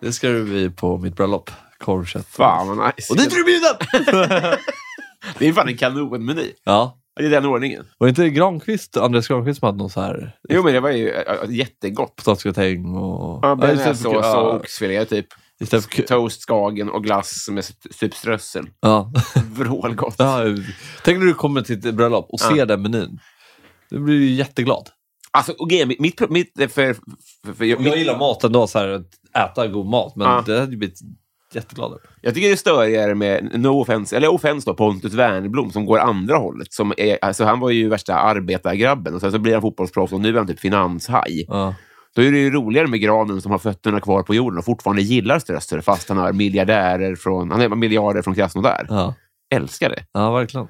[0.00, 1.50] Det ska du bli på mitt bröllop.
[1.78, 2.26] Korvkött.
[2.26, 3.12] Fan vad nice.
[3.12, 4.56] Och dit är du bjuden!
[5.38, 6.52] Det är fan en kanonmeny.
[6.64, 6.96] ja.
[7.16, 7.86] Det är den ordningen.
[7.98, 10.90] Var det inte Granqvist, Andreas Granqvist som hade någon så här Jo, men det var
[10.90, 12.16] ju äh, jättegott.
[12.16, 13.38] potatisgratäng och...
[13.44, 15.26] Ja, Ja, Bearnaisesås ja, och oxfilé, typ.
[15.60, 16.02] Istället för...
[16.02, 17.64] Toast, skagen och glass med
[18.00, 18.66] typ strössel.
[18.80, 19.12] Ja.
[19.54, 20.14] Vrålgott.
[20.18, 20.40] ja.
[21.04, 22.66] Tänk när du kommer till ett bröllop och ser Ja.
[22.66, 23.18] den menyn.
[23.90, 24.88] Du blir ju jätteglad.
[25.32, 26.94] Alltså, grejen, mitt, mitt, mitt för,
[27.46, 30.42] för, för, jag, Jag gillar mat ändå, så här, att äta god mat, men Ja.
[30.46, 30.98] det hade ju blivit
[31.54, 32.00] jätteglad över.
[32.20, 35.98] Jag tycker det är störigare med, no offense, eller offense då, Pontus Wernbloom som går
[35.98, 36.72] andra hållet.
[36.72, 40.20] Som är, alltså, han var ju värsta arbetargrabben och sen så blir han fotbollsproffs och
[40.20, 41.44] nu är han typ finanshaj.
[41.48, 41.74] Ja.
[42.14, 45.02] Då är det ju roligare med granen som har fötterna kvar på jorden och fortfarande
[45.02, 48.86] gillar strössel fast han har miljardärer från, han har miljarder från Krasnodar.
[48.88, 49.14] Ja.
[49.54, 50.04] Älskar det.
[50.12, 50.68] ja, verkligen.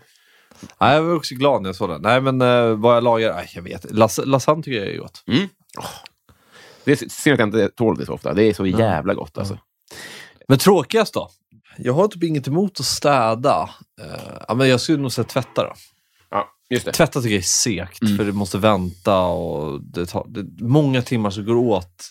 [0.80, 2.02] Nej, jag var också glad när jag såg den.
[2.02, 3.34] Nej, men uh, vad jag lagar?
[3.34, 5.22] Nej, jag vet Las Lasagne tycker jag är gott.
[5.26, 5.48] Mm.
[5.78, 5.86] Åh.
[6.84, 8.34] Det är synd att jag inte tål det så ofta.
[8.34, 9.58] Det är så jävla gott alltså.
[10.48, 11.30] Men tråkigast då?
[11.78, 13.70] Jag har typ inget emot att städa.
[14.00, 15.72] Eh, ja, men jag skulle nog säga tvätta då.
[16.30, 16.92] Ja, just det.
[16.92, 18.16] Tvätta tycker jag är segt, Mm.
[18.16, 22.08] för du måste vänta och det tar det, många timmar som går åt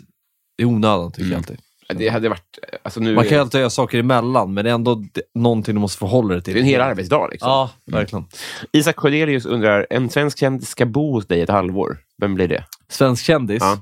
[0.62, 1.32] i onödan tycker Mm.
[1.32, 1.60] jag alltid.
[1.96, 2.60] Det hade varit...
[2.84, 5.04] Alltså nu Man kan ju alltid göra saker emellan, men det är ändå
[5.36, 6.54] någonting du måste förhålla dig till.
[6.54, 7.28] det är en hel arbetsdag.
[7.32, 7.50] Liksom.
[7.50, 8.26] Ja, verkligen.
[8.72, 11.98] Isak Sjödelius undrar, en svensk kändis ska bo hos dig ett halvår.
[12.18, 12.66] Vem blir det?
[12.88, 13.62] Svensk kändis?
[13.62, 13.82] Ja.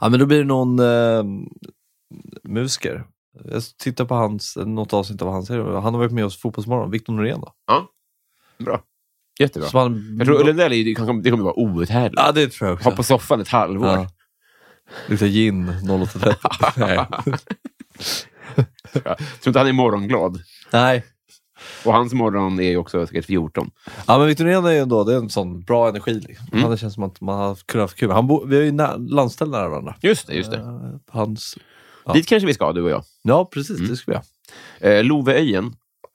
[0.00, 0.08] Ja.
[0.08, 1.24] men då blir det någon eh,
[2.42, 3.04] musiker.
[3.44, 5.62] Jag tittar på hans, något avsnitt av hans serie.
[5.64, 7.52] Han har varit med oss Fotbollsmorgon, Victor Norén då.
[8.58, 8.80] Bra.
[9.40, 9.68] Jättebra.
[9.68, 12.22] Som han, Jag tror Lundell det kommer, det kommer vara outhärdligt.
[12.26, 12.88] Ja, det tror jag också.
[12.88, 13.88] Ha på soffan ett halvår.
[13.88, 14.08] Ja.
[15.08, 16.34] Luktar gin 08.30.
[16.76, 17.06] Nej.
[18.92, 20.40] Jag tror inte han är morgonglad.
[20.72, 21.04] Nej.
[21.84, 23.70] Och hans morgon är ju också säkert 14.
[24.06, 26.20] Ja, men Victor Norén är ju ändå det är en sån bra energi.
[26.20, 26.46] Liksom.
[26.52, 26.62] Mm.
[26.62, 28.10] Han det känns som att man har kunnat haft kul.
[28.10, 29.94] Han bo, vi har ju nä, landställ nära varandra.
[30.00, 30.56] Just det, just det.
[30.56, 31.58] Eh, Hans...
[32.04, 32.12] Ja.
[32.12, 33.04] Dit kanske vi ska, du och jag.
[33.22, 33.78] Ja, precis.
[33.78, 33.90] Mm.
[33.90, 34.96] Det ska vi göra.
[34.98, 35.74] Eh, Love Öjen,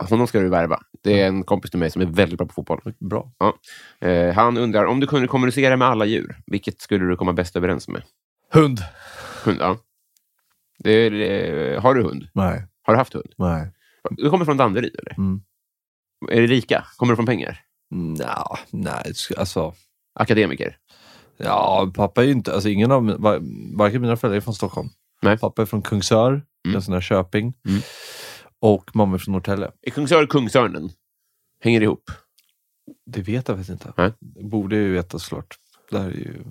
[0.10, 0.80] honom ska du värva.
[1.04, 2.82] Det är en kompis till mig som är väldigt bra på fotboll.
[3.00, 3.32] Bra.
[4.00, 7.56] Eh, han undrar, om du kunde kommunicera med alla djur, vilket skulle du komma bäst
[7.56, 8.02] överens med?
[8.54, 8.80] Hund.
[9.45, 9.78] Hund, ja.
[10.80, 11.12] Det är,
[11.74, 12.28] eh, har du hund?
[12.34, 12.68] Nej.
[12.82, 13.34] Har du haft hund?
[13.38, 13.72] Nej.
[14.10, 15.14] Du kommer från Danderyd, eller?
[15.18, 15.41] Mm.
[16.30, 16.86] Är det rika?
[16.97, 17.60] Kommer du från pengar?
[17.91, 19.74] Nja, nej, alltså...
[20.14, 20.78] Akademiker?
[21.38, 22.54] Ja, pappa är ju inte...
[22.54, 23.06] Alltså ingen av...
[23.20, 23.39] Var,
[23.78, 24.89] varken mina föräldrar är från Stockholm.
[25.22, 25.38] Nej.
[25.38, 26.76] Pappa är från Kungsör, Mm.
[26.76, 27.54] en sån där Köping.
[27.68, 27.82] Mm.
[28.60, 29.72] Och mamma är från Norrtälje.
[29.82, 30.89] Är Kungsör Kungsörnen?
[31.64, 32.12] Hänger det ihop?
[33.06, 33.93] Det vet jag faktiskt inte.
[33.97, 34.12] Nej.
[34.49, 35.56] Borde jag ju veta såklart.
[35.91, 36.43] Det här är ju...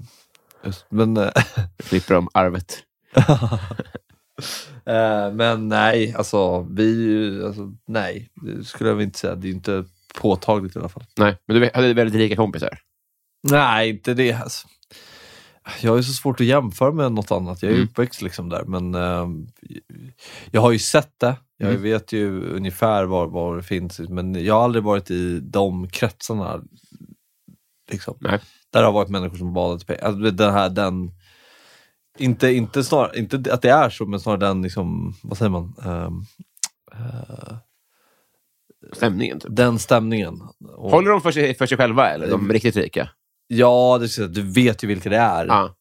[0.64, 1.16] Just, men...
[1.16, 1.30] eh,
[1.78, 2.78] Slipper de arvet?
[4.86, 7.42] Eh, men nej, alltså vi...
[7.44, 9.34] Alltså, nej, det skulle jag inte säga.
[9.34, 9.84] Det är inte
[10.20, 11.04] påtagligt i alla fall.
[11.18, 12.78] Nej, men du hade väldigt rika kompisar?
[13.50, 14.32] Nej, inte det.
[14.32, 14.68] Alltså.
[15.80, 17.62] Jag ju så svårt att jämföra med något annat.
[17.62, 17.88] Jag är Mm.
[17.88, 18.64] uppväxt liksom där.
[18.64, 19.28] Men eh,
[20.50, 21.36] jag har ju sett det.
[21.56, 21.82] Jag Mm.
[21.82, 23.98] vet ju ungefär var, var det finns.
[23.98, 26.60] Men jag har aldrig varit i de kretsarna.
[27.90, 28.16] Liksom.
[28.20, 28.38] Nej.
[28.72, 30.02] Där har varit människor som badat i pengar.
[30.02, 31.10] Alltså, den här, den,
[32.18, 35.74] inte, inte, snar, inte att det är så, men snarare den, liksom, vad säger man?
[35.84, 36.22] Ehm,
[36.92, 37.56] eh,
[38.92, 39.56] Stämningen, typ.
[39.56, 40.40] den stämningen.
[40.76, 42.30] Och, Håller de för sig, för sig själva, eller?
[42.30, 43.08] De riktigt rika?
[43.46, 45.46] Ja, det du vet ju vilka det är.
[45.46, 45.74] Ja.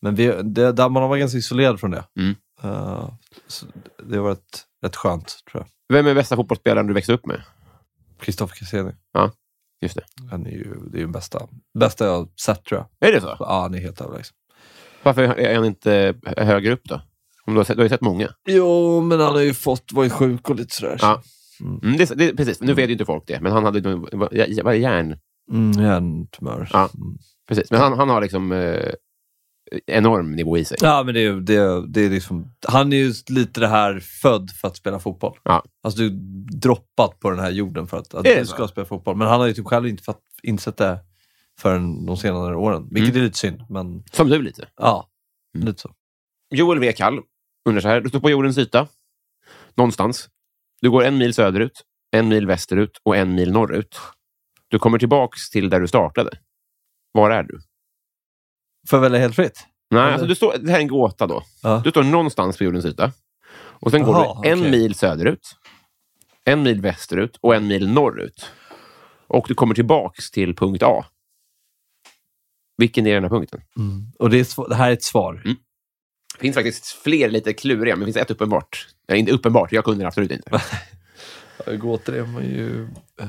[0.00, 2.04] Men vi, det, där man har varit ganska isolerad från det.
[2.18, 2.34] Mm.
[2.62, 3.08] Eh,
[3.46, 3.66] så
[4.02, 5.96] det har varit rätt skönt, tror jag.
[5.96, 7.42] Vem är bästa fotbollsspelaren du växte upp med?
[8.20, 8.92] Kristoffer Cassini.
[9.84, 10.04] Just det.
[10.30, 13.08] Han är ju, det är ju bästa, bästa jag sett, tror jag.
[13.08, 13.36] Är det så?
[13.38, 14.36] Ja, han är helt överlägsen.
[15.02, 17.00] Varför är han inte högre upp då?
[17.46, 18.28] Om du, har sett, du har ju sett många.
[18.48, 20.98] Jo, men han har ju fått varit sjuk och lite sådär.
[21.00, 21.22] Ja.
[21.60, 24.14] Mm, det, det, precis, nu vet ju inte folk det, men han hade vad
[24.64, 25.18] vad är järn.
[25.52, 26.68] Mm, hjärntumör.
[26.72, 26.88] Ja.
[26.94, 27.18] Mm.
[27.48, 28.92] Precis, men han, han har liksom eh,
[29.86, 30.78] enorm nivå i sig.
[30.80, 34.50] Ja, men det är, det, det är liksom, han är ju lite det här född
[34.50, 35.38] för att spela fotboll.
[35.42, 35.64] Ja.
[35.82, 36.10] Alltså du är
[36.60, 39.16] droppat på den här jorden för att, att du ska spela fotboll.
[39.16, 40.98] Men han har ju typ själv inte fatt, insett det
[41.60, 42.88] förrän de senare åren.
[42.90, 43.20] Vilket Mm.
[43.20, 44.68] är lite synd, men Som du lite.
[44.76, 45.08] ja,
[45.54, 45.66] Mm.
[45.66, 45.90] lite så.
[46.54, 46.92] Joel W.
[46.92, 47.20] Kall
[47.68, 48.00] undrar så här.
[48.00, 48.88] Du står på jordens yta.
[49.74, 50.28] Någonstans.
[50.80, 53.96] Du går en mil söderut, en mil västerut och en mil norrut.
[54.68, 56.30] Du kommer tillbaks till där du startade.
[57.12, 57.60] Var är du?
[58.88, 59.66] Får jag välja helt fritt?
[59.90, 60.12] Nej, Eller?
[60.12, 61.42] alltså du står, det här är en gåta då.
[61.62, 61.80] Ja.
[61.84, 63.12] Du står någonstans på jordens yta.
[63.56, 64.70] Och sen går Jaha, du en okej.
[64.70, 65.56] mil söderut,
[66.44, 68.50] en mil västerut och en mil norrut.
[69.26, 71.04] Och du kommer tillbaks till punkt A.
[72.76, 73.60] Vilken är den här punkten?
[73.76, 74.06] Mm.
[74.18, 75.42] Och det, är, det här är ett svar.
[75.44, 75.56] Mm.
[76.34, 78.86] Det finns faktiskt fler lite kluriga, men det finns ett uppenbart.
[79.08, 80.60] Nej, inte uppenbart, jag kunde det absolut inte.
[81.76, 82.88] Gåtor är man ju...
[83.20, 83.28] eh.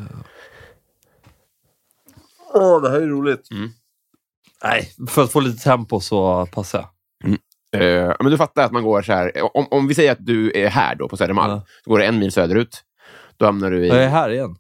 [2.54, 3.52] Åh, det här är roligt.
[3.52, 3.70] Mm.
[4.64, 6.90] Nej, för att få lite tempo så passar jag.
[7.82, 9.32] Eh, men du fattar att man går så här.
[9.58, 11.66] Om, om vi säger att du är här då på Södermalm, Ja.
[11.84, 12.84] så går du en mil söderut.
[13.38, 13.88] Då hamnar du i...
[13.88, 14.56] Jag är här igen.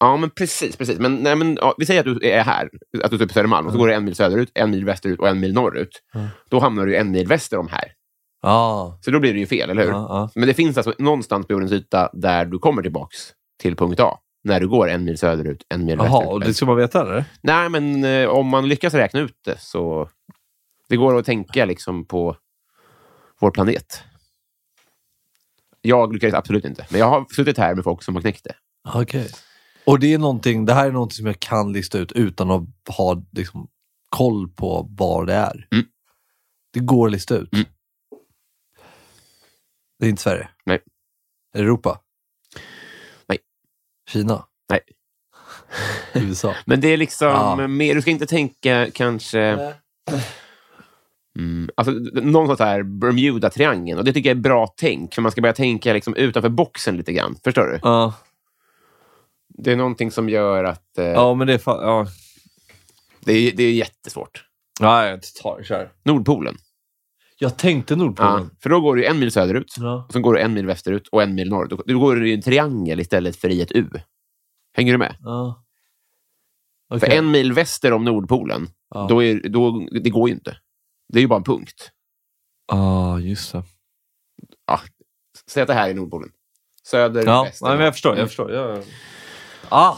[0.00, 0.76] Ja, men precis.
[0.76, 0.98] precis.
[0.98, 2.70] Men, nej, men, ja, vi säger att du är här,
[3.02, 5.18] att du är på Södermalm, och så går du en mil söderut, en mil västerut
[5.20, 6.02] och en mil norrut.
[6.14, 6.26] Mm.
[6.50, 7.92] Då hamnar du en mil väster om här.
[8.42, 8.98] Ja.
[9.00, 9.90] Så då blir det ju fel, eller hur?
[9.90, 10.30] Ja, ja.
[10.34, 13.16] Men det finns alltså någonstans på jordens yta där du kommer tillbaks
[13.62, 14.18] till punkt A.
[14.44, 16.32] När du går en mil söderut, en mil Jaha, västerut.
[16.32, 17.24] och det ska man veta eller?
[17.40, 20.08] Nej, men eh, om man lyckas räkna ut det så...
[20.88, 22.36] Det går att tänka liksom på
[23.40, 24.02] vår planet.
[25.80, 28.54] Jag lyckades absolut inte, men jag har suttit här med folk som har knäckt det.
[28.94, 29.30] Okej.
[29.86, 32.94] Och det är någonting, det här är någonting som jag kan lista ut utan att
[32.96, 33.68] ha liksom,
[34.08, 35.68] koll på var det är.
[35.72, 35.84] Mm.
[36.72, 37.52] Det går att lista ut.
[37.52, 37.64] Mm.
[39.98, 40.48] Det är inte Sverige?
[40.66, 40.82] Nej.
[41.54, 42.00] Europa?
[44.10, 44.44] Kina?
[44.70, 44.80] Nej.
[46.22, 46.54] USA?
[46.66, 47.66] Men det är liksom Ja.
[47.66, 49.72] mer, du ska inte tänka kanske...
[51.38, 51.92] Mm, alltså,
[52.22, 53.98] någon sån här Bermuda-triangeln.
[53.98, 56.96] Och det tycker jag är bra tänk, för man ska börja tänka liksom utanför boxen
[56.96, 57.36] lite grann.
[57.44, 57.78] Förstår du?
[57.82, 58.14] Ja,
[59.48, 60.98] Det är någonting som gör att...
[60.98, 61.60] Eh, ja men det är.
[61.66, 62.06] Ja.
[63.20, 64.44] det, är, det är jättesvårt.
[64.80, 65.92] Nej, jag tar kör.
[66.04, 66.56] Nordpolen.
[67.38, 68.50] Jag tänkte Ja, Nordpolen.
[68.62, 70.04] för då går du en mil söderut, Ja.
[70.08, 71.70] och sen går du en mil västerut och en mil norrut.
[71.70, 73.90] Då- Då går du i en triangel istället för i ett U.
[74.76, 75.16] Hänger du med?
[75.20, 75.60] ja.
[76.88, 77.16] För Okej.
[77.18, 79.06] en mil väster om Nordpolen, Ja.
[79.08, 80.56] då är, då, det går ju inte.
[81.12, 81.90] Det är ju bara en punkt.
[82.66, 83.62] Ja, just det.
[84.66, 84.80] Ja,
[85.50, 86.30] säg att det här är Nordpolen.
[86.82, 87.66] Söder, Ja, väster.
[87.66, 88.16] nej, men jag förstår.
[88.18, 88.52] Jag förstår.
[88.52, 88.82] Ja.
[89.68, 89.96] Ah!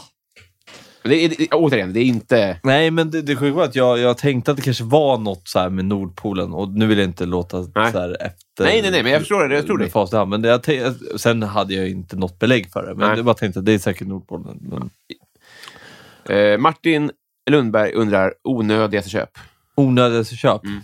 [1.07, 2.59] Det är, det, återigen, det är inte...
[2.63, 5.47] Nej, men det, det sjuka var att jag, jag tänkte att det kanske var något
[5.47, 7.91] så här med Nordpolen och nu vill jag inte låta Nej.
[7.91, 8.63] så här efter...
[8.63, 10.17] Nej, nej, nej, men jag förstår det, jag tror det.
[10.17, 10.29] hand.
[10.29, 12.95] Men det, jag sen hade jag inte något belägg för det.
[12.95, 13.17] Men Nej.
[13.17, 14.57] jag bara tänkte att det är säkert Nordpolen.
[14.61, 14.89] Men
[16.29, 17.11] Eh, Martin
[17.49, 19.29] Lundberg undrar, onödiga köp.
[19.75, 20.65] onödiga köp.
[20.65, 20.81] Mm.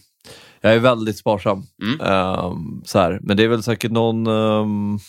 [0.61, 1.63] Jag är väldigt sparsam.
[1.84, 2.01] Mm.
[2.01, 3.19] Ehm, så här.
[3.21, 4.99] Men det är väl säkert någon, um,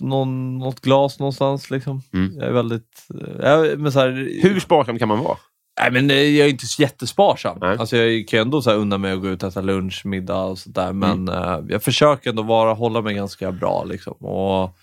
[0.00, 1.70] någon, något glas någonstans.
[1.70, 2.02] Liksom.
[2.14, 2.34] Mm.
[2.38, 3.06] Jag är väldigt...
[3.20, 5.36] eh, Jag, men så här, Hur sparsam kan man vara?
[5.80, 7.58] Nej, men eh, jag är inte så jättesparsam.
[7.60, 7.76] Nej.
[7.78, 10.02] Alltså, jag kan ju ändå så här unna mig att gå ut och äta lunch,
[10.06, 10.92] middag och sådär.
[10.92, 11.34] Men Mm.
[11.44, 13.84] eh, jag försöker ändå vara, hålla mig ganska bra.
[13.84, 14.12] Liksom.
[14.14, 14.76] Och,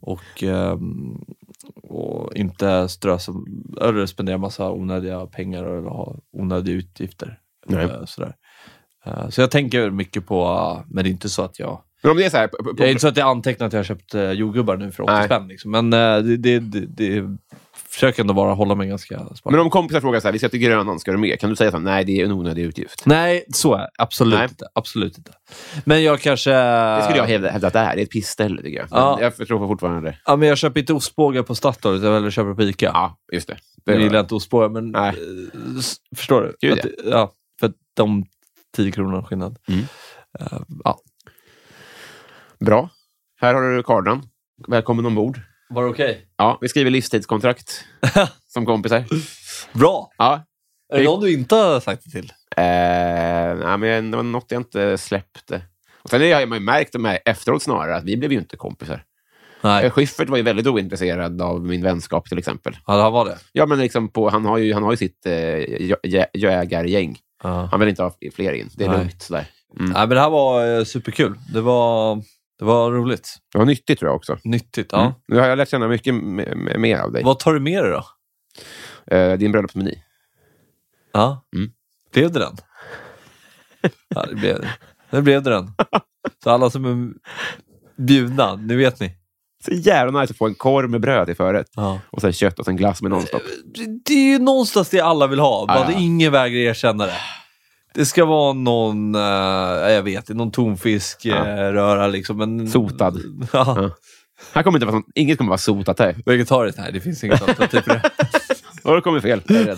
[0.00, 1.24] och, ehm,
[1.82, 3.32] och inte strösa,
[3.80, 7.38] eller spendera massa onödiga pengar eller ha onödiga utgifter.
[7.66, 7.84] Nej.
[7.84, 8.34] Eh, Sådär.
[9.04, 11.80] Eh, Så jag tänker mycket på, men det är inte så att jag...
[12.02, 12.48] Men om det är så här...
[12.48, 14.76] På, på, Det är inte så att jag antecknar att jag har köpt eh, jordgubbar
[14.76, 15.24] nu för 80 Nej.
[15.24, 15.48] spänn.
[15.48, 15.70] Liksom.
[15.70, 17.36] Men eh, det, det, det, det
[17.88, 19.40] försöker ändå vara, hålla mig ganska sparsam.
[19.44, 21.40] men om kompisar frågar så här, vi ska till Grönan, ska du med?
[21.40, 23.02] Kan du säga så här, nej, det är en onödig utgift?
[23.06, 23.90] Nej, så är det.
[23.98, 24.48] Absolut Nej.
[24.50, 24.66] inte.
[24.74, 25.32] Absolut inte.
[25.84, 26.50] Men jag kanske...
[26.50, 27.94] Det skulle jag hävda, hävda att det är.
[27.96, 28.86] Det är ett pissställe, tycker jag.
[28.90, 29.18] Men Ja.
[29.20, 30.18] Jag tror fortfarande...
[30.26, 32.86] Ja, men jag köper inte ostbågar på Statoil, utan jag köper på Ica.
[32.94, 33.56] Ja, just det.
[33.84, 34.90] det jag gillar inte ostbågar, men...
[34.90, 35.08] Nej.
[35.08, 35.80] eh,
[36.16, 36.56] Förstår du?
[36.68, 38.24] Gud, att, det- ja, för de
[38.76, 39.58] 10 kronorna skillnad.
[39.68, 39.80] Mm.
[40.40, 40.98] Eh, ja.
[42.60, 42.88] Bra.
[43.40, 44.22] Här har du kardan.
[44.68, 45.40] Välkommen ombord.
[45.68, 46.26] Var det okej?
[46.36, 47.84] Ja, vi skriver livstidskontrakt
[48.46, 49.04] som kompisar.
[49.72, 50.10] Bra!
[50.18, 50.42] Ja.
[50.92, 52.32] Är det någon du inte har sagt det till?
[52.56, 52.64] Eh,
[53.66, 55.62] nej, men det var något jag inte släppte.
[56.02, 58.56] Och sen har man ju märkt de här efteråt snarare att vi blev ju inte
[58.56, 59.04] kompisar.
[59.62, 59.84] Nej.
[59.84, 62.76] Eh, Schyffert var ju väldigt ointresserad av min vänskap till exempel.
[62.86, 63.38] Ja, det var det.
[63.52, 67.18] Ja, men liksom på, han, har ju, han har ju sitt eh, jä- jä- jägargäng.
[67.42, 67.68] Ja.
[67.70, 68.70] Han vill inte ha fler in.
[68.76, 68.98] Det är Nej.
[68.98, 69.46] lugnt sådär.
[69.78, 69.90] Mm.
[69.92, 71.34] Nej, men det här var eh, superkul.
[71.52, 72.22] Det var,
[72.58, 73.36] det var roligt.
[73.52, 74.38] Det var nyttigt tror jag också.
[74.44, 74.88] Nyttigt.
[74.92, 75.00] Ja.
[75.00, 75.12] Mm.
[75.28, 76.14] Nu har jag lärt känna mycket
[76.78, 77.22] mer av dig.
[77.24, 78.04] Vad tar du med dig då?
[79.16, 79.94] Eh, din bröllopsmeny.
[81.12, 81.44] Ja.
[81.56, 81.70] Mm.
[82.12, 82.56] Blev det den?
[84.08, 84.68] Ja, det blev det.
[85.10, 85.70] Det blev det den.
[86.42, 87.12] Så alla som är
[88.02, 89.10] bjudna, nu vet ni.
[89.64, 91.70] Så jävla nice att få en korv med bröd i förrätt.
[91.74, 92.00] Ja.
[92.10, 93.42] Och sen kött och sen glass med nonstop.
[93.74, 95.98] Det- Det är ju någonstans det alla vill ha, bara Ja, ja.
[95.98, 97.16] ingen vägrar erkänna det.
[97.96, 99.20] Det ska vara någon, eh,
[99.90, 102.36] jag vet någon tonfiskröra liksom.
[102.36, 103.20] Men, Sotad.
[103.52, 103.74] Ja.
[103.82, 103.90] Ja.
[104.52, 106.16] Här kommer inte vara sånt, inget kommer vara sotat här.
[106.26, 106.78] Vegetariskt?
[106.78, 108.10] Nej, det finns inget alternativ för det.
[108.82, 109.42] Då har det kommit fel.
[109.46, 109.76] Jag är rädd.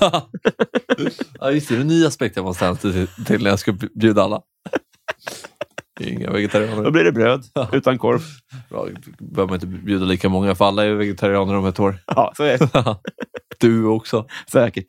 [1.41, 1.75] ja, just det.
[1.75, 4.41] Det är en ny aspekt jag måste hämta till, till när jag ska bjuda alla.
[6.01, 6.91] Inga Då vegetarianer.
[6.91, 8.21] blir det bröd utan korv.
[8.71, 8.87] Bra,
[9.19, 11.99] behöver man inte bjuda lika många, för alla är vegetarianer om ett år.
[12.07, 12.97] Ja, så är det
[13.61, 14.27] Du också.
[14.53, 14.87] säkert.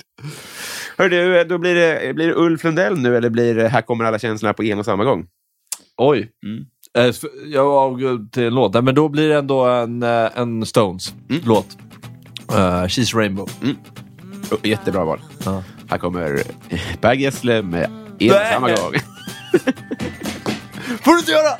[0.97, 4.05] Hör du, då blir det, blir det Ulf Lundell nu eller blir det Här kommer
[4.05, 5.25] alla känslorna på en och samma gång?
[5.97, 6.31] Oj.
[6.45, 6.65] Mm.
[6.97, 7.15] Eh,
[7.63, 11.77] var till en låt, Nej, men då blir det ändå en, eh, en Stones-låt.
[12.51, 12.55] Uh,
[12.85, 13.49] She's Rainbow.
[14.51, 15.19] Oh, jättebra val.
[15.45, 15.63] Ja.
[15.89, 16.41] Här kommer
[17.01, 18.93] Per Gessle med En och samma gång.
[21.03, 21.57] får du inte göra!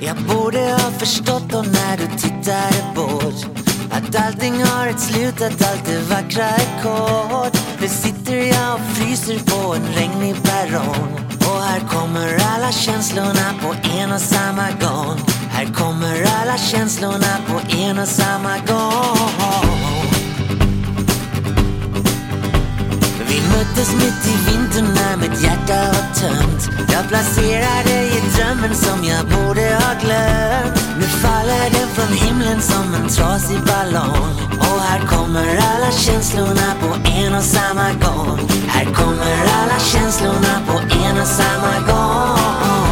[0.00, 3.46] Jag borde ha förstått då när du tittade bort
[3.90, 8.80] Att allting har ett slut, att allt det vackra är kort Nu sitter jag och
[8.80, 11.22] fryser på en regnig perrong.
[11.38, 15.18] Och här kommer alla känslorna på en och samma gång.
[15.50, 19.81] Här kommer alla känslorna på en och samma gång.
[23.62, 26.70] möttes mitt i vintern när mitt hjärta var tömt.
[26.92, 30.76] Jag placerade i drömmen som jag borde ha glömt.
[30.98, 34.32] Nu faller den från himlen som en trasig ballong.
[34.58, 38.38] Och här kommer alla känslorna på en och samma gång.
[38.68, 42.91] Här kommer alla känslorna på en och samma gång.